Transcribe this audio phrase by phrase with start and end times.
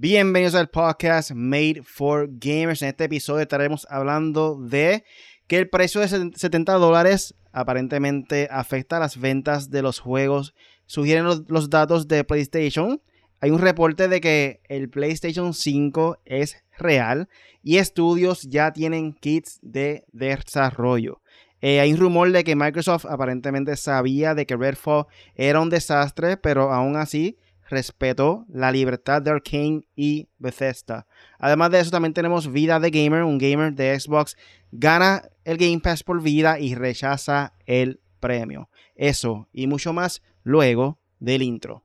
[0.00, 2.82] Bienvenidos al podcast Made for Gamers.
[2.82, 5.02] En este episodio estaremos hablando de
[5.48, 10.54] que el precio de 70 dólares aparentemente afecta las ventas de los juegos.
[10.86, 13.02] Sugieren los, datos de PlayStation.
[13.40, 17.28] Hay un reporte de que el PlayStation 5 es real
[17.64, 21.22] y estudios ya tienen kits de desarrollo.
[21.60, 26.36] Eh, hay un rumor de que Microsoft aparentemente sabía de que Redfall era un desastre,
[26.36, 27.36] pero aún así
[27.68, 31.06] respetó la libertad de Arkane y Bethesda.
[31.38, 34.36] Además de eso, también tenemos Vida de Gamer, un gamer de Xbox,
[34.72, 38.68] gana el Game Pass por vida y rechaza el premio.
[38.94, 41.84] Eso y mucho más luego del intro.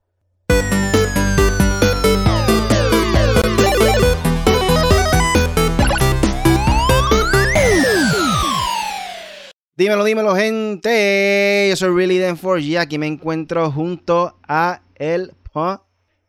[9.76, 11.66] Dímelo, dímelo, gente.
[11.70, 15.34] Yo soy Really Den 4 y aquí me encuentro junto a el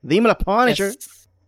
[0.02, 0.92] Dímelo, Punisher.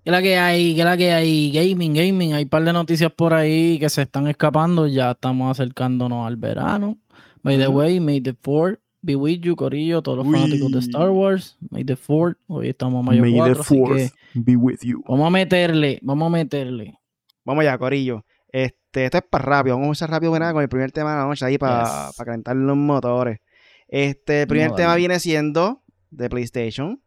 [0.05, 0.75] ¿Qué la que hay?
[0.75, 1.51] ¿Qué la que hay?
[1.51, 2.33] Gaming, gaming.
[2.35, 4.87] Hay un par de noticias por ahí que se están escapando.
[4.87, 6.97] Ya estamos acercándonos al verano.
[7.43, 10.03] By the way, May the 4 be with you, Corillo.
[10.03, 11.57] Todos los fanáticos de Star Wars.
[11.71, 13.65] May the 4 Hoy estamos mayo May 4.
[13.97, 15.03] the be with you.
[15.09, 16.99] Vamos a meterle, vamos a meterle.
[17.45, 18.25] Vamos allá, Corillo.
[18.49, 19.77] Este, esto es para rápido.
[19.77, 22.57] Vamos a usar rápido con el primer tema de la noche ahí para, para calentar
[22.57, 23.41] los motores.
[23.89, 27.01] Este, el primer tema viene siendo de PlayStation.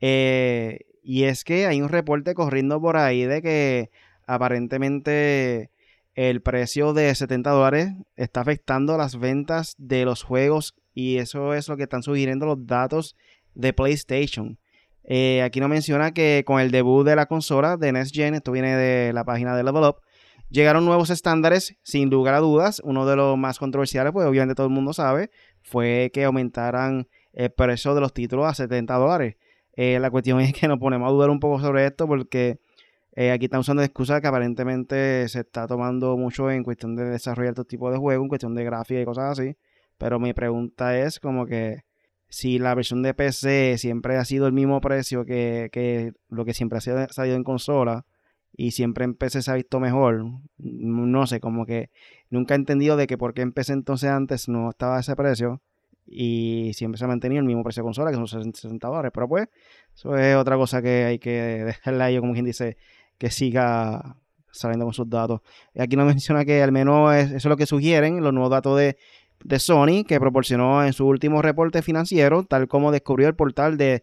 [0.00, 3.90] Eh, y es que hay un reporte corriendo por ahí de que
[4.26, 5.70] aparentemente
[6.14, 11.68] el precio de 70 dólares está afectando las ventas de los juegos y eso es
[11.68, 13.16] lo que están sugiriendo los datos
[13.54, 14.58] de PlayStation.
[15.04, 18.52] Eh, aquí no menciona que con el debut de la consola de Next Gen, esto
[18.52, 19.96] viene de la página de Level Up,
[20.50, 22.80] llegaron nuevos estándares, sin lugar a dudas.
[22.84, 25.30] Uno de los más controversiales, pues obviamente todo el mundo sabe,
[25.62, 29.36] fue que aumentaran el precio de los títulos a 70 dólares.
[29.74, 32.58] Eh, la cuestión es que nos ponemos a dudar un poco sobre esto porque
[33.16, 37.52] eh, aquí están usando excusas que aparentemente se está tomando mucho en cuestión de desarrollar
[37.52, 39.56] estos tipos de juegos, en cuestión de gráfica y cosas así.
[39.98, 41.84] Pero mi pregunta es como que
[42.28, 46.78] si la versión de PC siempre ha sido el mismo precio que, lo que siempre
[46.78, 48.06] ha salido en consola
[48.52, 50.24] y siempre en PC se ha visto mejor,
[50.58, 51.90] no sé, como que
[52.30, 55.60] nunca he entendido de que por qué en PC entonces antes no estaba ese precio
[56.10, 59.12] y siempre se ha mantenido el mismo precio de consola, que son 60 dólares.
[59.14, 59.48] Pero pues,
[59.94, 61.30] eso es otra cosa que hay que
[61.64, 62.76] dejarle a como quien dice,
[63.16, 64.16] que siga
[64.50, 65.40] saliendo con sus datos.
[65.78, 68.96] Aquí nos menciona que al menos eso es lo que sugieren los nuevos datos de,
[69.44, 74.02] de Sony, que proporcionó en su último reporte financiero, tal como descubrió el portal de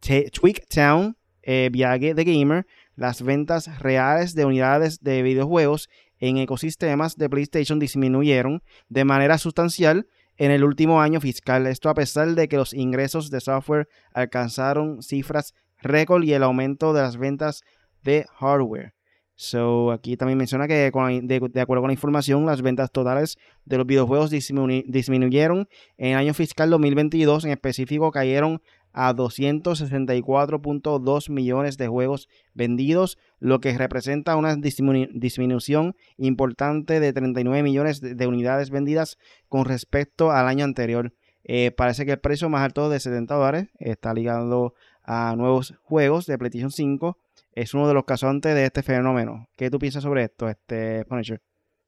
[0.00, 2.66] Tweaktown eh, Viaje de Gamer,
[2.96, 5.88] las ventas reales de unidades de videojuegos
[6.18, 10.06] en ecosistemas de PlayStation disminuyeron de manera sustancial
[10.36, 11.66] en el último año fiscal.
[11.66, 16.92] Esto a pesar de que los ingresos de software alcanzaron cifras récord y el aumento
[16.92, 17.62] de las ventas
[18.02, 18.94] de hardware.
[19.36, 23.86] So, aquí también menciona que de, acuerdo con la información, las ventas totales de los
[23.86, 27.44] videojuegos disminuyeron en el año fiscal 2022.
[27.44, 28.62] En específico, cayeron
[28.94, 38.00] a 264.2 millones de juegos vendidos, lo que representa una disminución importante de 39 millones
[38.00, 39.18] de, unidades vendidas
[39.48, 41.12] con respecto al año anterior.
[41.42, 46.26] Eh, parece que el precio más alto de 70 dólares está ligado a nuevos juegos
[46.26, 47.18] de PlayStation 5.
[47.52, 49.48] Es uno de los causantes de este fenómeno.
[49.56, 51.42] ¿Qué tú piensas sobre esto, este Punisher?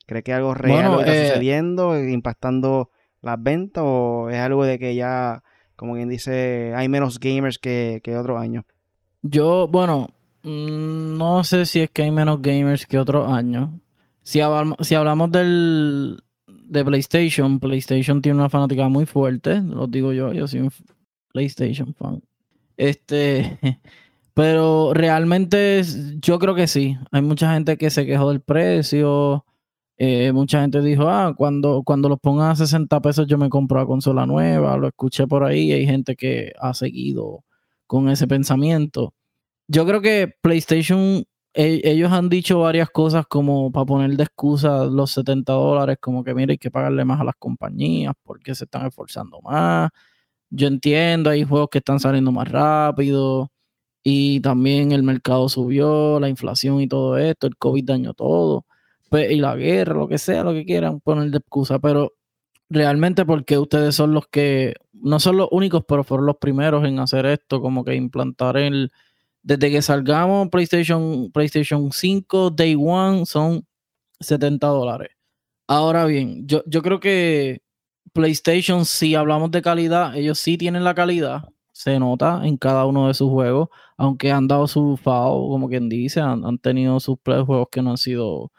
[0.07, 2.91] ¿Crees que algo real está eh, sucediendo, impactando
[3.23, 5.43] las ventas o es algo de que ya
[5.77, 8.65] como quien dice, hay menos gamers que, que otros años.
[9.23, 10.09] Yo, bueno,
[10.43, 13.71] mm, no sé si es que hay menos gamers que otros años.
[14.23, 20.13] Si hablamos, si hablamos del, de PlayStation, PlayStation tiene una fanática muy fuerte, lo digo
[20.13, 20.71] yo, yo soy un
[21.33, 22.23] PlayStation fan.
[22.77, 23.59] Este,
[24.35, 25.83] pero realmente
[26.21, 26.97] yo creo que sí.
[27.11, 29.45] Hay mucha gente que se quejó del precio.
[29.99, 33.79] Eh, mucha gente dijo, ah, cuando, cuando los pongan a 60 pesos yo me compro
[33.81, 37.45] la consola nueva, lo escuché por ahí, hay gente que ha seguido
[37.87, 39.15] con ese pensamiento.
[39.69, 41.25] Yo creo que PlayStation,
[41.55, 46.25] e, ellos han dicho varias cosas como para poner de excusa los 70 dólares, como
[46.25, 49.91] que mire, hay que pagarle más a las compañías porque se están esforzando más.
[50.51, 53.51] Yo entiendo, hay juegos que están saliendo más rápido
[54.03, 58.67] y también el mercado subió, la inflación y todo esto, el COVID dañó todo
[59.13, 62.13] y la guerra, lo que sea, lo que quieran poner de excusa, pero
[62.69, 66.99] realmente porque ustedes son los que, no son los únicos, pero fueron los primeros en
[66.99, 68.91] hacer esto, como que implantar el,
[69.43, 73.67] desde que salgamos PlayStation, PlayStation 5, Day One, son
[74.21, 75.11] 70 dólares.
[75.69, 77.63] Ahora bien, yo, yo creo que
[78.13, 83.09] PlayStation, si hablamos de calidad, ellos sí tienen la calidad, se nota en cada uno
[83.09, 87.69] de sus juegos, aunque han dado su FAO, como quien dice, han, tenido sus juegos
[87.71, 88.51] que no han sido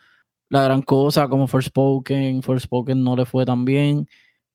[0.49, 4.07] la gran cosa, como First Forspoken, Forspoken no le fue tan bien.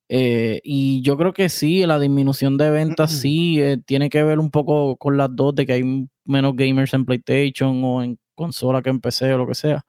[0.09, 4.39] Eh, y yo creo que sí, la disminución de ventas sí eh, tiene que ver
[4.39, 8.83] un poco con las dos, de que hay menos gamers en PlayStation o en consola
[8.83, 9.85] que en PC o lo que sea.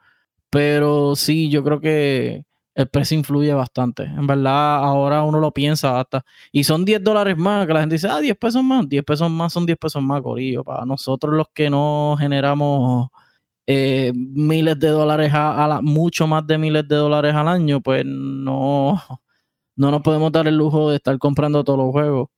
[0.50, 2.44] Pero sí, yo creo que
[2.76, 4.04] el precio influye bastante.
[4.04, 6.26] En verdad, ahora uno lo piensa hasta.
[6.52, 8.88] Y son 10 dólares más, que la gente dice, ah, 10 pesos más.
[8.88, 10.64] 10 pesos más son 10 pesos más, Corillo.
[10.64, 13.10] Para nosotros los que no generamos
[13.66, 18.04] eh, miles de dólares a, la, mucho más de miles de dólares al año, pues
[18.06, 19.02] no,
[19.76, 22.30] no nos podemos dar el lujo de estar comprando todos los juegos.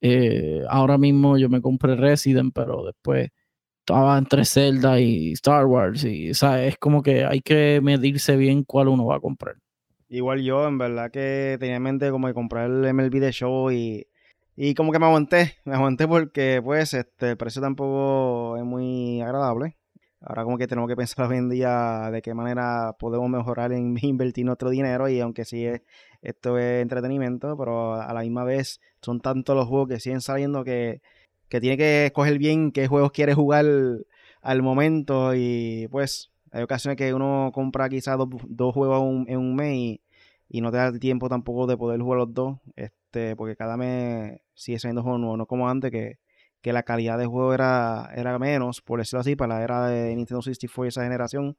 [0.00, 3.30] Eh, ahora mismo yo me compré Resident, pero después
[3.80, 6.04] estaba entre Zelda y Star Wars.
[6.04, 9.56] Y, o es como que hay que medirse bien cuál uno va a comprar.
[10.08, 13.70] Igual yo, en verdad que tenía en mente como de comprar el MLB de Show
[13.70, 14.06] y,
[14.56, 19.20] y como que me aguanté, me aguanté porque pues este el precio tampoco es muy
[19.20, 19.76] agradable.
[20.20, 23.96] Ahora como que tenemos que pensar hoy en día de qué manera podemos mejorar en
[24.02, 25.66] invertir nuestro dinero y aunque sí
[26.22, 30.62] esto es entretenimiento, pero a la misma vez son tantos los juegos que siguen saliendo
[30.64, 31.00] que,
[31.48, 33.64] que tiene que escoger bien qué juegos quiere jugar
[34.42, 38.18] al momento y pues hay ocasiones que uno compra quizás
[38.48, 40.00] dos, juegos en un mes
[40.48, 44.40] y, no te da tiempo tampoco de poder jugar los dos, este, porque cada mes
[44.54, 46.18] sigue saliendo juegos nuevos, no como antes que,
[46.64, 50.42] la calidad de juego era, era menos, por decirlo así, para la era de Nintendo
[50.42, 51.56] 64 esa generación,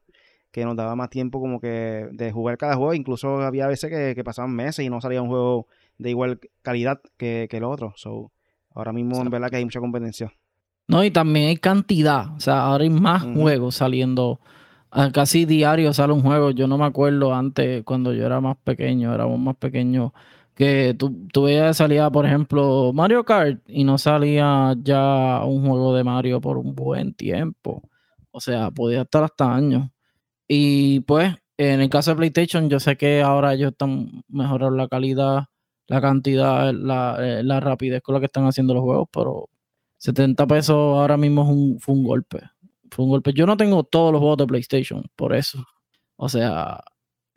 [0.50, 4.24] que nos daba más tiempo como que de jugar cada juego, incluso había veces que,
[4.24, 5.66] pasaban meses y no salía un juego
[5.98, 7.92] de igual calidad que, que el otro.
[7.96, 8.32] So,
[8.74, 10.32] ahora mismo en verdad que hay mucha competencia.
[10.88, 14.40] No, y también hay cantidad, o sea, ahora hay más juegos saliendo
[14.94, 16.50] Ah, casi diario sale un juego.
[16.50, 20.12] Yo no me acuerdo antes, cuando yo era más pequeño, éramos más pequeños,
[20.54, 25.94] que tú, tú veías salía, por ejemplo, Mario Kart y no salía ya un juego
[25.96, 27.82] de Mario por un buen tiempo.
[28.30, 29.90] O sea, podía estar hasta años.
[30.48, 34.88] Y pues, en el caso de PlayStation, yo sé que ahora ellos están mejorando la
[34.88, 35.44] calidad,
[35.88, 39.48] la cantidad, la, eh, la rapidez con la que están haciendo los juegos, pero
[39.98, 42.40] 70 pesos ahora mismo es un, fue un golpe
[42.92, 43.32] fue un golpe.
[43.32, 45.64] Yo no tengo todos los juegos de PlayStation, por eso.
[46.16, 46.82] O sea,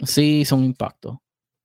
[0.04, 1.18] sí son impactos.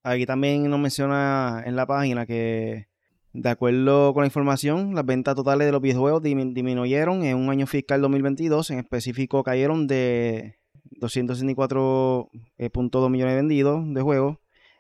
[0.03, 2.89] Aquí también nos menciona en la página que,
[3.33, 7.67] de acuerdo con la información, las ventas totales de los videojuegos disminuyeron en un año
[7.67, 8.71] fiscal 2022.
[8.71, 10.59] En específico, cayeron de
[11.01, 14.39] 264.2 eh, millones vendidos de juegos,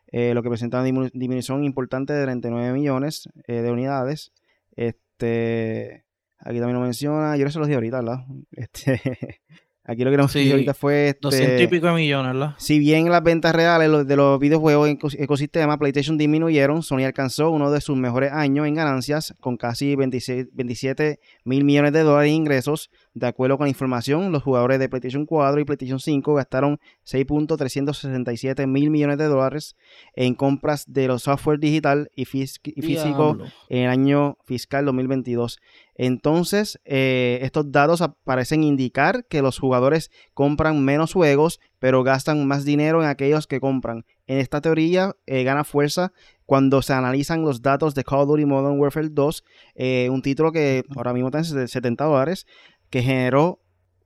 [0.08, 4.32] eh, lo que presenta una disminución importante de 39 millones eh, de unidades.
[4.76, 6.04] Este,
[6.42, 7.36] Aquí también lo menciona.
[7.36, 8.24] Yo no se los di ahorita, ¿verdad?
[8.52, 9.40] Este,
[9.90, 11.08] Aquí lo que nos sí, ahorita fue.
[11.08, 12.54] Este, 200 y pico de millones, ¿verdad?
[12.58, 17.72] Si bien las ventas reales de los videojuegos en ecosistema PlayStation disminuyeron, Sony alcanzó uno
[17.72, 22.88] de sus mejores años en ganancias, con casi 27 mil millones de dólares en ingresos.
[23.14, 28.68] De acuerdo con la información, los jugadores de PlayStation 4 y PlayStation 5 gastaron 6.367
[28.68, 29.74] mil millones de dólares
[30.14, 33.38] en compras de los software digital y, físico
[33.68, 35.58] en el año fiscal 2022.
[36.02, 42.64] Entonces, eh, estos datos parecen indicar que los jugadores compran menos juegos, pero gastan más
[42.64, 44.06] dinero en aquellos que compran.
[44.26, 46.14] En esta teoría eh, gana fuerza
[46.46, 49.44] cuando se analizan los datos de Call of Duty Modern Warfare 2,
[49.74, 52.46] eh, un título que ahora mismo está en 70 dólares,
[52.88, 53.60] que generó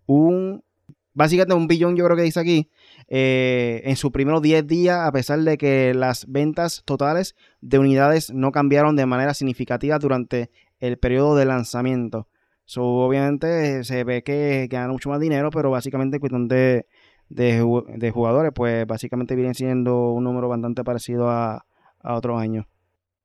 [0.06, 0.64] un,
[1.12, 2.70] básicamente un billón, yo creo que dice aquí,
[3.08, 8.50] en sus primeros 10 días, a pesar de que las ventas totales de unidades no
[8.52, 12.28] cambiaron de manera significativa durante el periodo de lanzamiento.
[12.76, 18.86] Obviamente se ve que ganan mucho más dinero, pero básicamente en cuestión de, jugadores, pues
[18.86, 21.66] básicamente viene siendo un número bastante parecido a,
[22.02, 22.66] a otros años.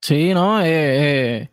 [0.00, 0.60] Sí, ¿no?
[0.60, 1.50] Eh, eh,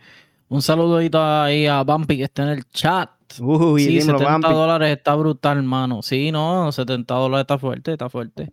[0.50, 3.10] un saludito ahí a Bumpy que está en el chat.
[3.40, 6.02] Uy, sí, 70 dólares está brutal, hermano.
[6.02, 8.50] Sí, no, 70 dólares está fuerte, está fuerte.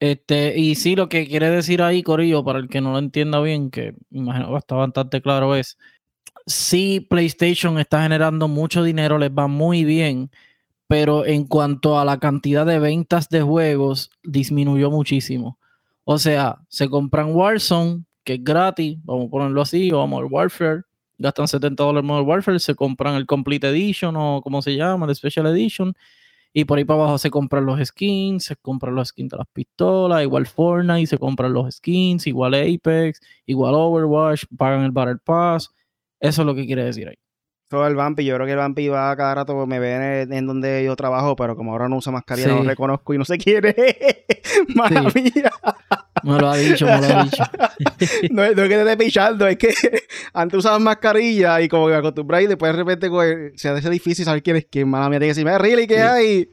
[0.00, 3.40] Este, y sí, lo que quiere decir ahí, Corillo, para el que no lo entienda
[3.40, 5.78] bien, que imagino que está bastante claro, es
[6.46, 10.30] sí PlayStation está generando mucho dinero, les va muy bien,
[10.88, 15.58] pero en cuanto a la cantidad de ventas de juegos, disminuyó muchísimo.
[16.04, 20.82] O sea, se compran Warzone, que es gratis, vamos a ponerlo así, o Modern Warfare,
[21.22, 25.06] gastan 70 dólares en Modern Warfare, se compran el Complete Edition o como se llama,
[25.06, 25.94] el Special Edition,
[26.52, 29.46] y por ahí para abajo se compran los skins, se compran los skins de las
[29.52, 35.70] pistolas, igual Fortnite, se compran los skins, igual Apex, igual Overwatch, pagan el Battle Pass
[36.22, 37.16] eso es lo que quiere decir ahí.
[37.72, 40.84] Todo el Vampi, yo creo que el Vampi va cada rato, me ve en, donde
[40.84, 43.74] yo trabajo, pero como ahora no usa mascarilla, no lo reconozco y no se quiere.
[44.74, 45.00] Madre
[46.22, 47.42] Me lo ha dicho, me lo ha dicho.
[48.30, 49.72] no, es que te esté pichando, es que
[50.34, 53.88] antes usabas mascarilla y como que me acostumbré y después de repente pues, se hace
[53.88, 54.86] difícil saber quién es quién.
[54.86, 56.50] Mala mía, tiene que decirme, really, ¿qué hay?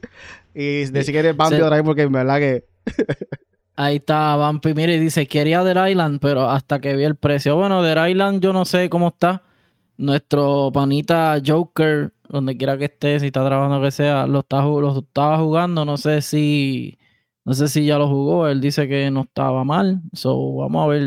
[0.54, 2.64] Y decir que eres Bambi otra vez porque en verdad que...
[3.76, 4.72] Ahí está Bumpy.
[4.72, 7.56] Mire, dice, quería The Island, pero hasta que vi el precio.
[7.56, 9.42] Bueno, The Island yo no sé cómo está.
[10.00, 14.98] Nuestro panita Joker, donde quiera que esté, si está trabajando que sea, lo, está, lo
[14.98, 15.84] estaba jugando.
[15.84, 16.98] No sé si
[17.44, 18.48] no sé si ya lo jugó.
[18.48, 20.00] Él dice que no estaba mal.
[20.12, 21.02] So, vamos a ver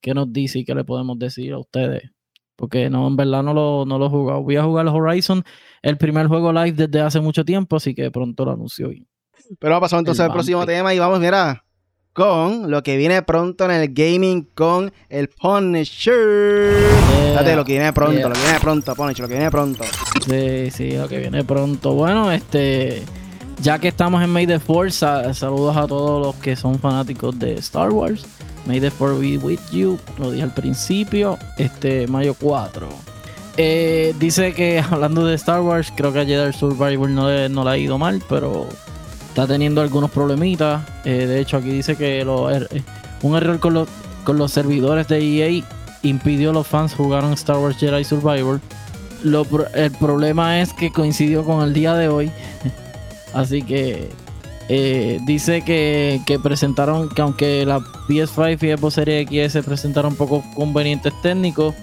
[0.00, 2.10] qué nos dice y qué le podemos decir a ustedes.
[2.56, 4.42] Porque no, en verdad no lo, no lo he jugado.
[4.42, 5.42] Voy a jugar Horizon,
[5.80, 9.06] el primer juego live desde hace mucho tiempo, así que pronto lo anuncio bien.
[9.58, 11.61] Pero vamos a pasar entonces al próximo tema y vamos, mira,
[12.12, 16.74] con lo que viene pronto en el gaming con el Punisher.
[17.34, 19.84] Date lo que viene pronto, lo que viene pronto, Punisher, lo que viene pronto.
[20.26, 21.94] Sí, sí, lo que viene pronto.
[21.94, 23.02] Bueno, este,
[23.60, 24.98] ya que estamos en May the Force,
[25.34, 28.26] saludos a todos los que son fanáticos de Star Wars.
[28.66, 32.88] May the Force be with you, lo dije al principio, este, mayo 4.
[33.56, 37.64] Eh, dice que hablando de Star Wars, creo que a Jedi Survivor no le, no
[37.64, 38.68] le ha ido mal, pero
[39.32, 40.82] está teniendo algunos problemitas.
[41.06, 42.28] Eh, de hecho, aquí dice que er,
[42.70, 42.82] eh,
[43.22, 43.72] un error con
[44.36, 45.64] los, servidores de EA
[46.02, 48.60] impidió a los fans jugar en Star Wars Jedi Survivor.
[49.74, 52.30] el problema es que coincidió con el día de hoy.
[53.32, 54.10] Así que
[55.24, 61.14] dice que, presentaron que aunque la PS5 y Xbox Series X se presentaron poco convenientes
[61.22, 61.74] técnicos,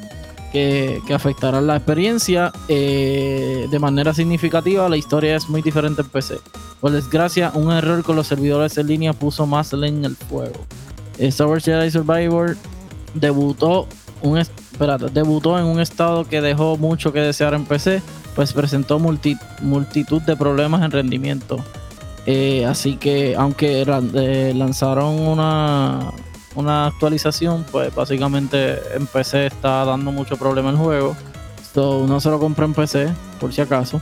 [0.52, 4.90] que, afectarán la experiencia eh, de manera significativa.
[4.90, 6.38] La historia es muy diferente en PC.
[6.80, 10.66] Por desgracia, un error con los servidores en línea puso más leña al fuego.
[11.18, 12.56] Star Wars Jedi Survivor
[13.14, 13.88] debutó,
[14.24, 18.02] en un estado que dejó mucho que desear en PC,
[18.36, 21.58] pues presentó multitud de problemas en rendimiento.
[22.26, 26.12] Eh, así que, aunque eh, lanzaron una,
[26.60, 31.16] una actualización, pues básicamente en PC está dando mucho problema el juego.
[31.74, 34.02] So, no se lo compré en PC, por si acaso.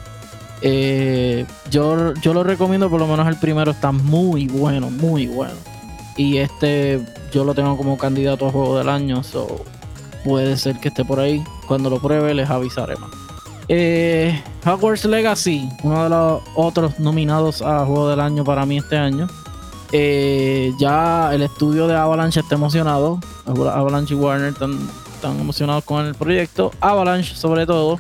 [0.61, 5.55] Eh, yo, yo lo recomiendo, por lo menos el primero está muy bueno, muy bueno.
[6.15, 6.99] Y este
[7.31, 9.63] yo lo tengo como candidato a juego del año, so
[10.23, 11.43] puede ser que esté por ahí.
[11.67, 13.11] Cuando lo pruebe les avisaré más.
[13.69, 18.97] Eh, Hogwarts Legacy, uno de los otros nominados a juego del año para mí este
[18.97, 19.27] año.
[19.91, 23.20] Eh, ya el estudio de Avalanche está emocionado.
[23.46, 24.77] Avalanche y Warner están,
[25.24, 26.72] emocionados con el proyecto.
[26.79, 28.00] Avalanche, sobre todo,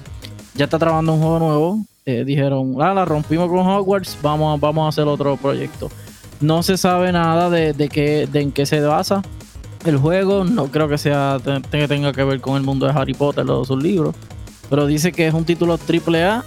[0.55, 1.79] ya está trabajando un juego nuevo.
[2.05, 5.89] Eh, dijeron, ah, la rompimos con Hogwarts, vamos, vamos a hacer otro proyecto.
[6.39, 9.21] No se sabe nada de, qué, de en qué se basa
[9.85, 10.43] el juego.
[10.45, 13.65] No creo que sea que tenga que ver con el mundo de Harry Potter o
[13.65, 14.15] sus libros.
[14.69, 16.43] Pero dice que es un título AAA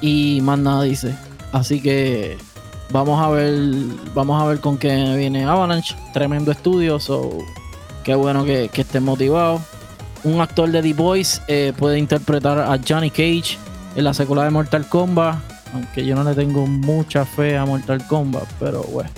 [0.00, 1.14] y más nada dice.
[1.52, 2.38] Así que
[2.90, 3.54] Vamos a ver,
[4.14, 5.96] vamos a ver con qué viene Avalanche.
[6.12, 7.30] Tremendo estudio, so
[8.04, 9.62] qué bueno que, que estén motivados.
[10.24, 13.58] Un actor de The Voice eh, puede interpretar a Johnny Cage
[13.96, 15.36] en la secuela de Mortal Kombat.
[15.74, 19.10] Aunque yo no le tengo mucha fe a Mortal Kombat, pero bueno.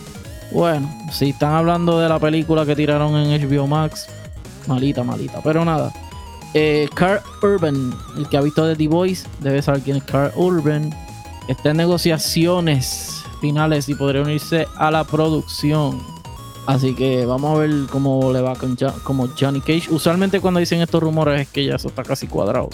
[0.50, 4.06] Bueno, si están hablando de la película que tiraron en HBO Max,
[4.66, 5.40] malita, malita.
[5.44, 5.92] Pero nada.
[6.54, 10.32] Eh, Carl Urban, el que ha visto de The Voice, debe saber quién es Carl
[10.36, 10.94] Urban.
[11.48, 16.00] Está en negociaciones finales y podría unirse a la producción.
[16.66, 19.88] Así que vamos a ver cómo le va con como Johnny Cage.
[19.90, 22.68] Usualmente cuando dicen estos rumores es que ya eso está casi cuadrado.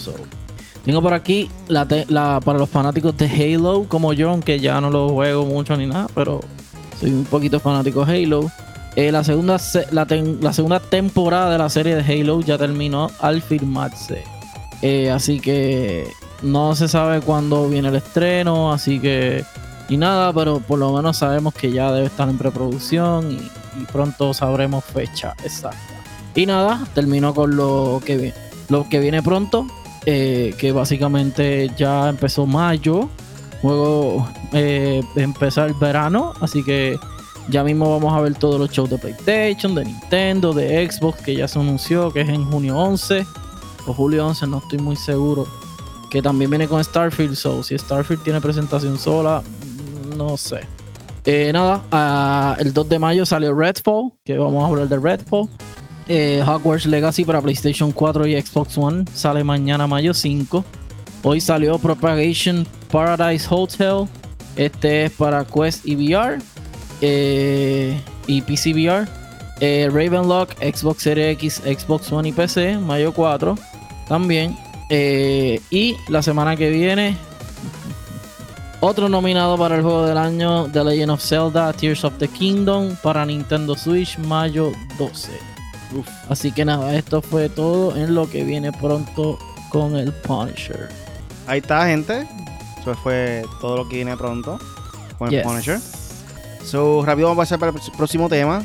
[0.83, 5.45] Tengo por aquí para los fanáticos de Halo como yo, aunque ya no lo juego
[5.45, 6.41] mucho ni nada, pero
[6.99, 8.51] soy un poquito fanático de Halo.
[8.97, 9.57] Eh, la, segunda
[9.91, 14.23] la, segunda temporada de la serie de Halo ya terminó al firmarse.
[14.81, 16.07] Eh, así que
[16.41, 19.43] no se sabe cuándo viene el estreno, así que
[19.89, 23.51] y nada, pero por lo menos sabemos que ya debe estar en preproducción y,
[23.91, 25.77] pronto sabremos fecha exacta.
[26.33, 28.33] Y nada, terminó con lo que viene,
[28.69, 29.67] lo que viene pronto,
[30.05, 33.09] eh, que básicamente ya empezó mayo,
[33.63, 36.97] luego eh, empezar el verano, así que
[37.49, 41.35] ya mismo vamos a ver todos los shows de PlayStation, de Nintendo, de Xbox, que
[41.35, 43.25] ya se anunció que es en junio 11
[43.87, 45.47] o julio 11, no estoy muy seguro.
[46.09, 49.43] Que también viene con Starfield, so si Starfield tiene presentación sola,
[50.15, 50.61] no sé.
[51.25, 55.49] Eh, nada, ah, el 2 de mayo salió Redfall, que vamos a hablar de Redfall.
[56.07, 60.63] Eh, Hogwarts Legacy para PlayStation 4 y Xbox One sale mañana, mayo 5.
[61.23, 64.07] Hoy salió Propagation Paradise Hotel.
[64.55, 66.37] Este es para Quest y VR
[67.01, 69.07] eh, y PC VR.
[69.61, 73.57] Eh, Ravenlock, Xbox Series X, Xbox One y PC, mayo 4
[74.07, 74.55] también.
[74.91, 77.17] y la semana que viene
[78.87, 82.95] Otro nominado para el juego del año, The Legend of Zelda Tears of the Kingdom
[83.01, 85.31] para Nintendo Switch, mayo 12.
[86.29, 89.39] Así que nada, esto fue todo en lo que viene pronto
[89.71, 90.89] con el Punisher.
[91.47, 92.27] Ahí está, gente.
[92.79, 94.59] Eso fue todo lo que viene pronto
[95.17, 95.79] con el Punisher.
[96.63, 98.63] So, rápido vamos a pasar para el próximo tema.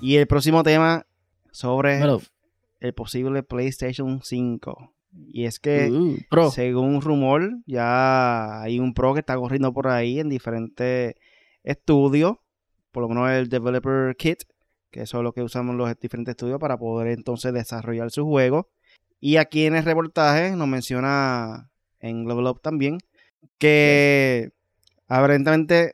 [0.00, 1.04] Y el próximo tema
[1.50, 2.00] sobre
[2.78, 4.92] el posible PlayStation 5.
[5.12, 9.88] Y es que, uh, según un rumor, ya hay un Pro que está corriendo por
[9.88, 11.14] ahí en diferentes
[11.62, 12.36] estudios,
[12.92, 14.44] por lo menos el Developer Kit,
[14.90, 18.68] que eso es lo que usamos los diferentes estudios para poder entonces desarrollar su juego.
[19.20, 22.98] Y aquí en el reportaje nos menciona en Level Up también
[23.58, 24.50] que
[25.08, 25.92] aparentemente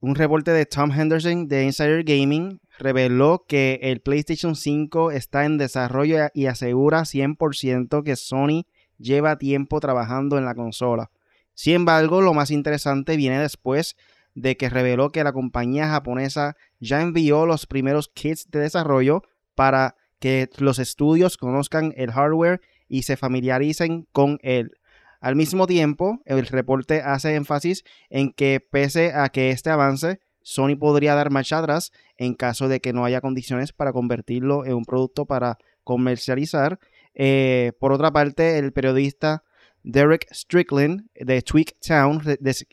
[0.00, 5.58] un reporte de Tom Henderson de Insider Gaming reveló que el PlayStation 5 está en
[5.58, 8.64] desarrollo y asegura 100% que Sony
[8.98, 11.10] lleva tiempo trabajando en la consola.
[11.54, 13.96] Sin embargo, lo más interesante viene después
[14.34, 19.22] de que reveló que la compañía japonesa ya envió los primeros kits de desarrollo
[19.54, 24.72] para que los estudios conozcan el hardware y se familiaricen con él.
[25.20, 30.20] Al mismo tiempo, el reporte hace énfasis en que pese a que este avance,
[30.50, 34.74] Sony podría dar marcha atrás en caso de que no haya condiciones para convertirlo en
[34.74, 36.80] un producto para comercializar.
[37.14, 39.44] Eh, por otra parte, el periodista
[39.84, 42.20] Derek Strickland de Tweak Town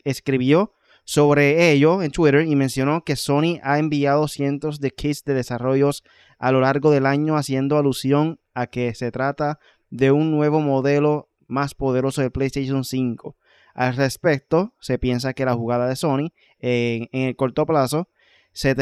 [0.04, 0.72] escribió
[1.04, 6.02] sobre ello en Twitter y mencionó que Sony ha enviado cientos de kits de desarrollos
[6.40, 11.30] a lo largo del año haciendo alusión a que se trata de un nuevo modelo
[11.46, 13.36] más poderoso de PlayStation 5.
[13.78, 18.08] Al respecto, se piensa que la jugada de Sony en, el corto plazo
[18.50, 18.74] se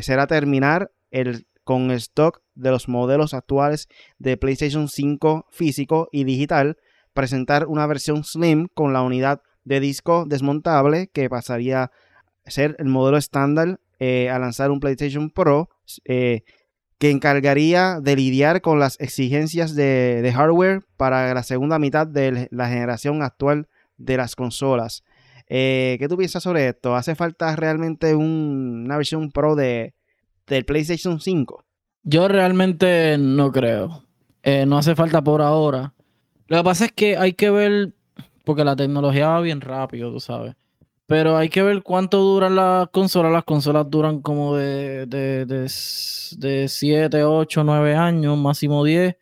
[0.00, 6.24] será terminar el, con el stock de los modelos actuales de PlayStation 5 físico y
[6.24, 6.78] digital,
[7.12, 12.86] presentar una versión slim con la unidad de disco desmontable que pasaría a ser el
[12.86, 15.68] modelo estándar eh, a lanzar un PlayStation Pro
[16.06, 16.44] eh,
[16.98, 22.68] que encargaría de lidiar con las exigencias de, hardware para la segunda mitad de la
[22.68, 25.04] generación actual de las consolas.
[25.48, 26.96] Eh, ¿Qué tú piensas sobre esto?
[26.96, 29.94] ¿Hace falta realmente una versión Pro de,
[30.46, 31.64] del PlayStation 5?
[32.02, 34.04] Yo realmente no creo.
[34.42, 35.92] Eh, no hace falta por ahora.
[36.46, 37.92] Lo que pasa es que hay que ver,
[38.44, 40.54] porque la tecnología va bien rápido, tú sabes.
[41.06, 43.32] Pero hay que ver cuánto duran las consolas.
[43.32, 49.16] Las consolas duran como de, de, de, 7, 8, 9 años, máximo 10.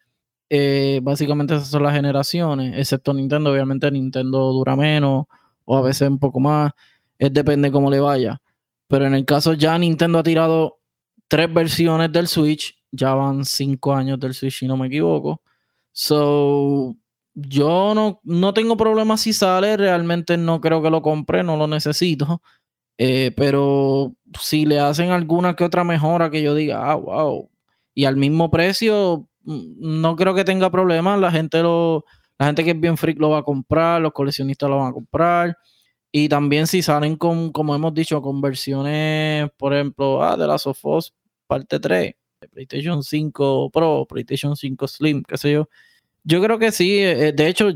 [0.48, 3.50] Eh, básicamente esas son las generaciones, excepto Nintendo.
[3.52, 5.26] Obviamente Nintendo dura menos
[5.64, 6.72] o a veces un poco más.
[7.18, 8.40] Es depende cómo le vaya.
[8.88, 10.78] Pero en el caso ya Nintendo ha tirado
[11.28, 12.76] tres versiones del Switch.
[12.92, 15.42] Ya van cinco años del Switch, si no me equivoco.
[15.92, 16.96] So,
[17.34, 21.66] yo no, no tengo problema si sale, realmente no creo que lo compre, no lo
[21.66, 22.40] necesito.
[22.98, 27.50] Eh, pero si le hacen alguna que otra mejora que yo diga, ah, wow,
[27.94, 31.18] y al mismo precio, mm, no creo que tenga problemas.
[31.20, 32.04] La gente lo,
[32.38, 34.92] la gente que es bien freak lo va a comprar, los coleccionistas lo van a
[34.92, 35.56] comprar.
[36.12, 40.58] Y también si salen con, como hemos dicho, con versiones, por ejemplo, ah, de la
[40.58, 41.14] Sofos
[41.46, 45.68] parte 3, de PlayStation 5 Pro, PlayStation 5 Slim, qué sé yo
[46.24, 46.98] yo creo que sí.
[46.98, 47.70] Eh, de hecho,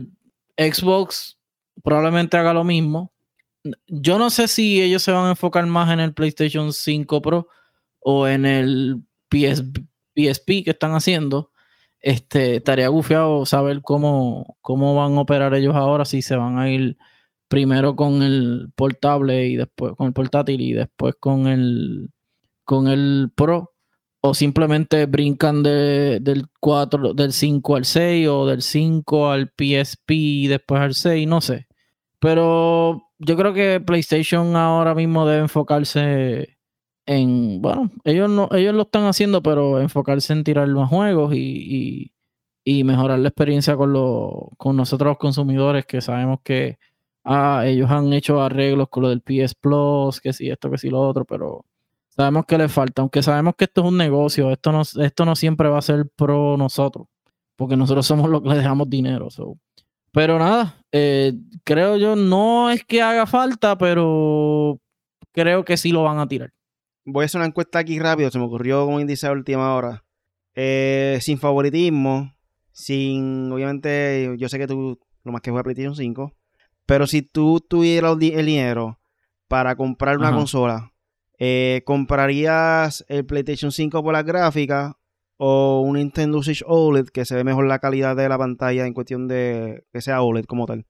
[0.56, 1.38] Xbox
[1.82, 3.12] probablemente haga lo mismo.
[3.86, 7.48] Yo no sé si ellos se van a enfocar más en el PlayStation 5 Pro
[8.00, 11.52] o en el PSP que están haciendo.
[12.00, 16.70] Este, estaría gufiado saber cómo, cómo van a operar ellos ahora, si se van a
[16.70, 16.96] ir
[17.48, 22.10] primero con el portable y después con el portátil y después con el
[22.64, 23.74] con el Pro
[24.28, 30.46] o simplemente brincan del 4, del 5 al 6 o del 5 al PSP y
[30.48, 31.66] después al 6, no sé.
[32.20, 36.58] Pero yo creo que PlayStation ahora mismo debe enfocarse
[37.06, 42.12] en, bueno, ellos no, ellos lo están haciendo, pero enfocarse en tirar más juegos y,
[42.84, 43.94] mejorar la experiencia con,
[44.58, 46.78] con nosotros los consumidores que sabemos que
[47.24, 50.90] ah, ellos han hecho arreglos con lo del PS Plus, que sí, esto, que sí,
[50.90, 51.64] lo otro, pero
[52.18, 55.36] Sabemos que le falta, aunque sabemos que esto es un negocio, esto no, esto no
[55.36, 57.06] siempre va a ser pro nosotros,
[57.54, 59.28] porque nosotros somos los que le dejamos dinero.
[60.10, 64.80] Pero nada, eh, creo yo, no es que haga falta, pero
[65.30, 66.50] creo que sí lo van a tirar.
[67.04, 70.04] Voy a hacer una encuesta aquí rápido, se me ocurrió como índice a última hora.
[70.56, 72.34] Eh, sin favoritismo,
[72.72, 76.34] sin, obviamente, yo sé que tú lo más que juega PlayStation 5,
[76.84, 78.98] pero si tú tuvieras el dinero
[79.46, 80.92] para comprar una consola,
[81.38, 84.98] eh, ¿Comprarías el PlayStation 5 por la gráfica
[85.36, 88.92] o un Nintendo Switch OLED que se ve mejor la calidad de la pantalla en
[88.92, 90.86] cuestión de que sea OLED como tal?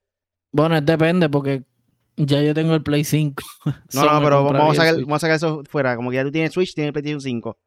[0.51, 1.63] Bueno, depende porque
[2.17, 3.43] Ya yo tengo el Play 5.
[3.93, 5.95] no, no, pero vamos a, sacar, eso fuera.
[5.95, 7.57] Como que ya tú tienes Switch, tienes el PlayStation 5.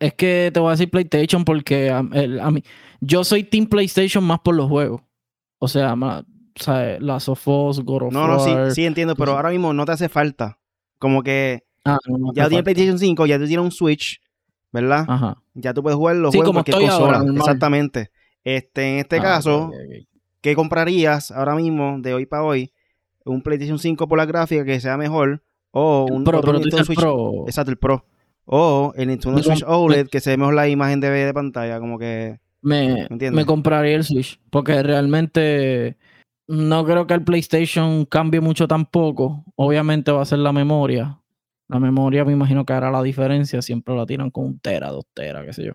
[0.00, 2.64] Es que te voy a decir PlayStation porque a, mí,
[3.00, 5.02] yo soy Team PlayStation más por los juegos.
[5.58, 7.46] O sea, más, o sea God of
[8.12, 10.58] No, no, sí, sí entiendo, pero ahora mismo no te hace falta.
[10.98, 11.98] Como que ah,
[12.34, 14.20] ya tienes PlayStation 5, ya tú tienes un Switch,
[14.72, 15.04] ¿verdad?
[15.08, 15.42] Ajá.
[15.54, 17.24] Ya tú puedes jugar los juegos como estoy consola.
[17.36, 18.10] Exactamente.
[18.42, 19.70] Este, en este ah, caso,
[20.40, 22.72] ¿qué comprarías ahora mismo, de hoy para hoy?
[23.24, 26.98] Un PlayStation 5 por la gráfica que sea mejor o un Pro, pero Nintendo Switch.
[26.98, 27.44] Pro.
[27.46, 28.04] Exacto, el Pro.
[28.44, 31.98] O el Nintendo Switch OLED que se ve mejor la imagen de, de pantalla, como
[31.98, 32.38] que...
[32.60, 35.96] Me, me compraría el Switch, porque realmente
[36.46, 39.44] no creo que el PlayStation cambie mucho tampoco.
[39.56, 41.18] Obviamente va a ser la memoria.
[41.68, 43.62] La memoria me imagino que hará la diferencia.
[43.62, 45.72] Siempre la tiran con un tera, dos tera, qué sé yo.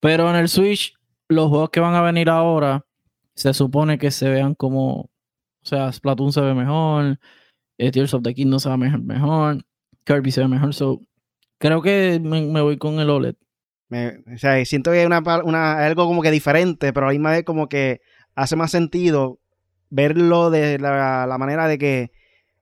[0.00, 0.94] Pero en el Switch,
[1.28, 2.84] los juegos que van a venir ahora
[3.34, 5.10] se supone que se vean como.
[5.64, 7.18] O sea, Splatoon se ve mejor.
[7.78, 9.64] Eh, Tears of the Kingdom se ve mejor.
[10.04, 10.74] Kirby se ve mejor.
[10.74, 11.00] So,
[11.58, 13.36] creo que me, voy con el OLED.
[13.90, 17.44] o sea, siento que es una, algo como que diferente, pero a la misma vez
[17.44, 18.00] como que
[18.34, 19.38] hace más sentido
[19.90, 22.12] verlo de la, manera de que,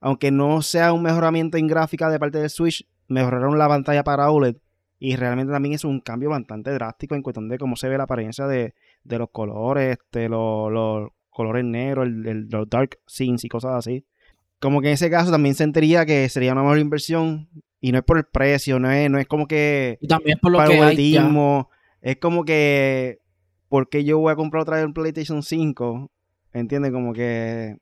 [0.00, 4.30] aunque no sea un mejoramiento en gráfica de parte del Switch, mejoraron la pantalla para
[4.30, 4.56] OLED.
[4.98, 8.04] Y realmente también es un cambio bastante drástico en cuestión de cómo se ve la
[8.04, 14.04] apariencia de, los colores, de los, colores negros, el, los dark scenes y cosas así.
[14.58, 17.48] Como que en ese caso también sentiría que sería una mejor inversión.
[17.80, 19.98] Y no es por el precio, no es, no es como que.
[20.06, 21.16] también por lo que hay
[22.02, 23.20] Es como que.
[23.70, 26.10] ¿Por qué yo voy a comprar otra vez un PlayStation 5
[26.52, 26.90] ¿Entiendes?
[26.92, 27.76] Como que...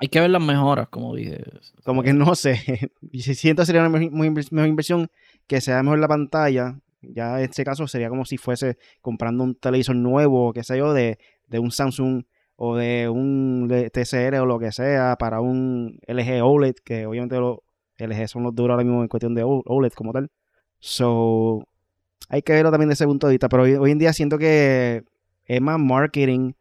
[0.00, 1.42] Hay que ver las mejoras, como dije.
[1.84, 2.56] Como que no sé.
[3.12, 5.10] Siento que sería una mejor inversión
[5.46, 6.78] que sea mejor la pantalla.
[7.02, 10.92] Ya en este caso sería como si fuese comprando un televisor nuevo, qué sé yo,
[10.92, 12.24] de, de un Samsung
[12.56, 17.58] o de un TCR o lo que sea para un LG OLED, que obviamente los
[17.98, 20.30] LG son los duros ahora mismo en cuestión de OLED como tal.
[20.80, 21.66] So,
[22.28, 24.38] hay que verlo también desde ese punto de vista, pero hoy, hoy en día siento
[24.38, 25.04] que
[25.46, 26.52] es más marketing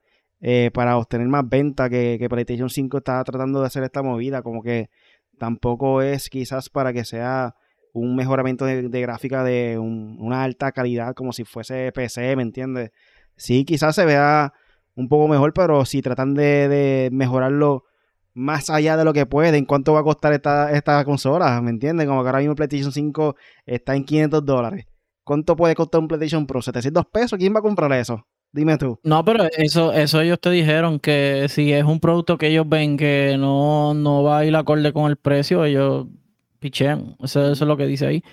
[0.41, 4.41] eh, para obtener más venta que, PlayStation 5 está tratando de hacer esta movida.
[4.41, 4.89] Como que
[5.37, 7.55] tampoco es quizás para que sea
[7.93, 12.91] un mejoramiento de, gráfica de una alta calidad como si fuese PC, ¿me entiendes?
[13.35, 14.53] Sí, quizás se vea
[14.95, 17.85] un poco mejor, pero si tratan de, mejorarlo
[18.33, 21.59] más allá de lo que pueden, ¿cuánto va a costar esta, esta consola?
[21.61, 22.07] ¿Me entiendes?
[22.07, 24.85] Como que ahora mismo PlayStation 5 está en 500 dólares.
[25.23, 26.61] ¿Cuánto puede costar un PlayStation Pro?
[26.61, 27.39] ¿700 pesos?
[27.39, 28.27] ¿Quién va a comprar eso?
[28.57, 28.99] Dime tú.
[29.03, 32.97] No, pero eso, eso ellos te dijeron que si es un producto que ellos ven
[32.97, 36.07] que no, no va a ir acorde con el precio, ellos
[36.57, 37.15] pichean.
[37.21, 38.23] Eso, es lo que dice ahí.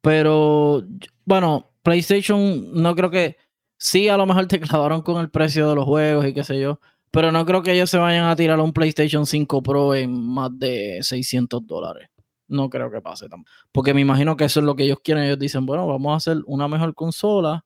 [0.00, 0.82] Pero,
[1.24, 3.36] bueno, PlayStation no creo que.
[3.76, 6.58] Sí, a lo mejor te clavaron con el precio de los juegos y qué sé
[6.58, 6.80] yo.
[7.12, 10.50] Pero no creo que ellos se vayan a tirar un PlayStation 5 Pro en más
[10.58, 12.08] de 600 dólares.
[12.48, 13.48] No creo que pase tampoco.
[13.70, 15.22] Porque me imagino que eso es lo que ellos quieren.
[15.22, 17.64] Ellos dicen, bueno, vamos a hacer una mejor consola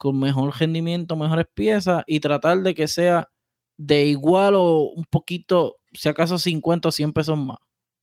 [0.00, 3.28] con mejor rendimiento, mejores piezas y tratar de que sea
[3.76, 7.58] de igual o un poquito, si acaso 50 o 100 pesos más,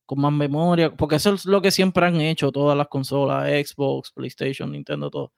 [0.06, 4.12] con más memoria, porque eso es lo que siempre han hecho todas las consolas, Xbox,
[4.12, 5.32] PlayStation, Nintendo, todo.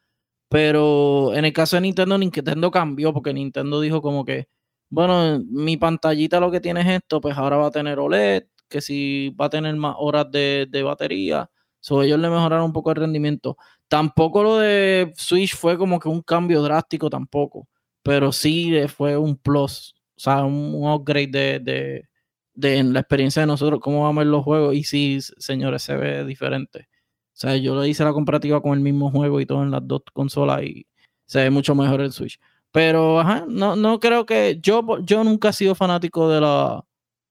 [0.50, 4.48] Pero en el caso de Nintendo, Nintendo cambió porque Nintendo dijo como que,
[4.90, 8.82] bueno, mi pantallita lo que tiene es esto, pues ahora va a tener OLED, que
[8.82, 11.50] si va a tener más horas de, de batería.
[11.80, 13.56] So, ellos le mejoraron un poco el rendimiento.
[13.90, 17.68] Tampoco lo de Switch fue como que un cambio drástico tampoco,
[18.04, 22.08] pero sí fue un plus, o sea, un, upgrade de,
[22.54, 24.76] de, la experiencia de nosotros, cómo vamos a ver los juegos.
[24.76, 26.88] Y sí, señores, se ve diferente.
[27.34, 29.84] O sea, yo le hice la comparativa con el mismo juego y todo en las
[29.84, 30.86] dos consolas y
[31.26, 32.38] se ve mucho mejor el Switch.
[32.70, 34.60] Pero, ajá, no, no creo que.
[34.62, 36.80] Yo, yo nunca he sido fanático de las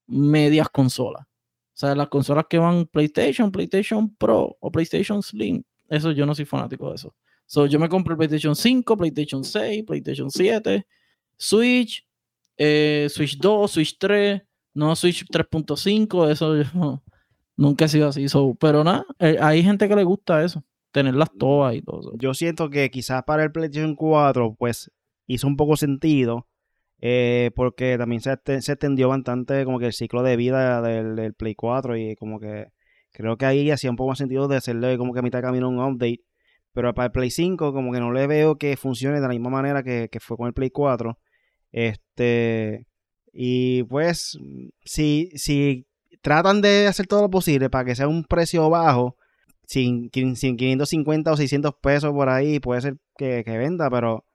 [0.07, 1.23] medias consolas.
[1.23, 6.35] O sea, las consolas que van PlayStation, PlayStation Pro o PlayStation Slim, eso yo no
[6.35, 7.13] soy fanático de eso.
[7.45, 10.85] So, yo me compro el PlayStation 5, PlayStation 6, PlayStation 7,
[11.35, 12.07] Switch,
[12.57, 14.41] eh, Switch 2, Switch 3,
[14.75, 17.01] no Switch 3.5, eso yo
[17.57, 18.27] nunca he sido así.
[18.59, 22.11] pero nada, eh, hay gente que le gusta eso, tenerlas todas y todo eso.
[22.19, 24.91] Yo siento que quizás para el PlayStation 4, pues
[25.25, 26.45] hizo un poco sentido.
[27.01, 31.33] Eh, porque también se, se, extendió bastante como que el ciclo de vida del, del
[31.33, 32.73] Play 4 y como que
[33.11, 35.43] Creo que ahí hacía un poco más sentido de hacerle como que a mitad de
[35.43, 36.21] camino un update.
[36.73, 39.49] Pero para el Play 5, como que no le veo que funcione de la misma
[39.49, 41.17] manera que, fue con el Play 4.
[41.71, 42.85] Este.
[43.33, 44.37] Y pues,
[44.85, 45.87] si, si
[46.21, 49.17] tratan de hacer todo lo posible para que sea un precio bajo,
[49.65, 54.25] sin, sin 550 o 600 pesos por ahí, puede ser que, venda, pero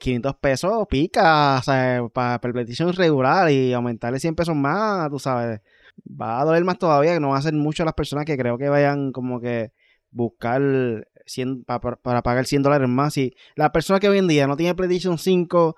[0.00, 5.10] 500 eh, pesos pica, o sea, para, el PlayStation regular y aumentarle 100 pesos más,
[5.10, 5.60] tú sabes
[6.06, 8.58] va a doler más todavía, que no va a ser mucho las personas que creo
[8.58, 9.72] que vayan como que
[10.10, 10.62] buscar
[11.26, 13.16] 100, para pagar 100 dólares más.
[13.16, 15.76] Y la persona que hoy en día no tiene PlayStation 5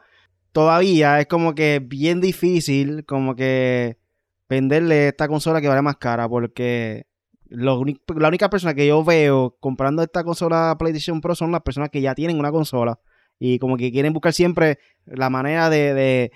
[0.55, 3.98] todavía es como que bien difícil como que
[4.48, 7.07] venderle esta consola que vale más cara porque
[7.48, 12.00] la única persona que yo veo comprando esta consola PlayStation Pro son las personas que
[12.00, 13.00] ya tienen una consola
[13.40, 16.31] y como que quieren buscar siempre la manera de,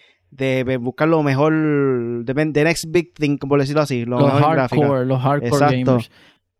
[0.80, 4.04] buscar lo mejor, de, the next big thing, por decirlo así.
[4.04, 6.10] los hardcore, los hardcore gamers.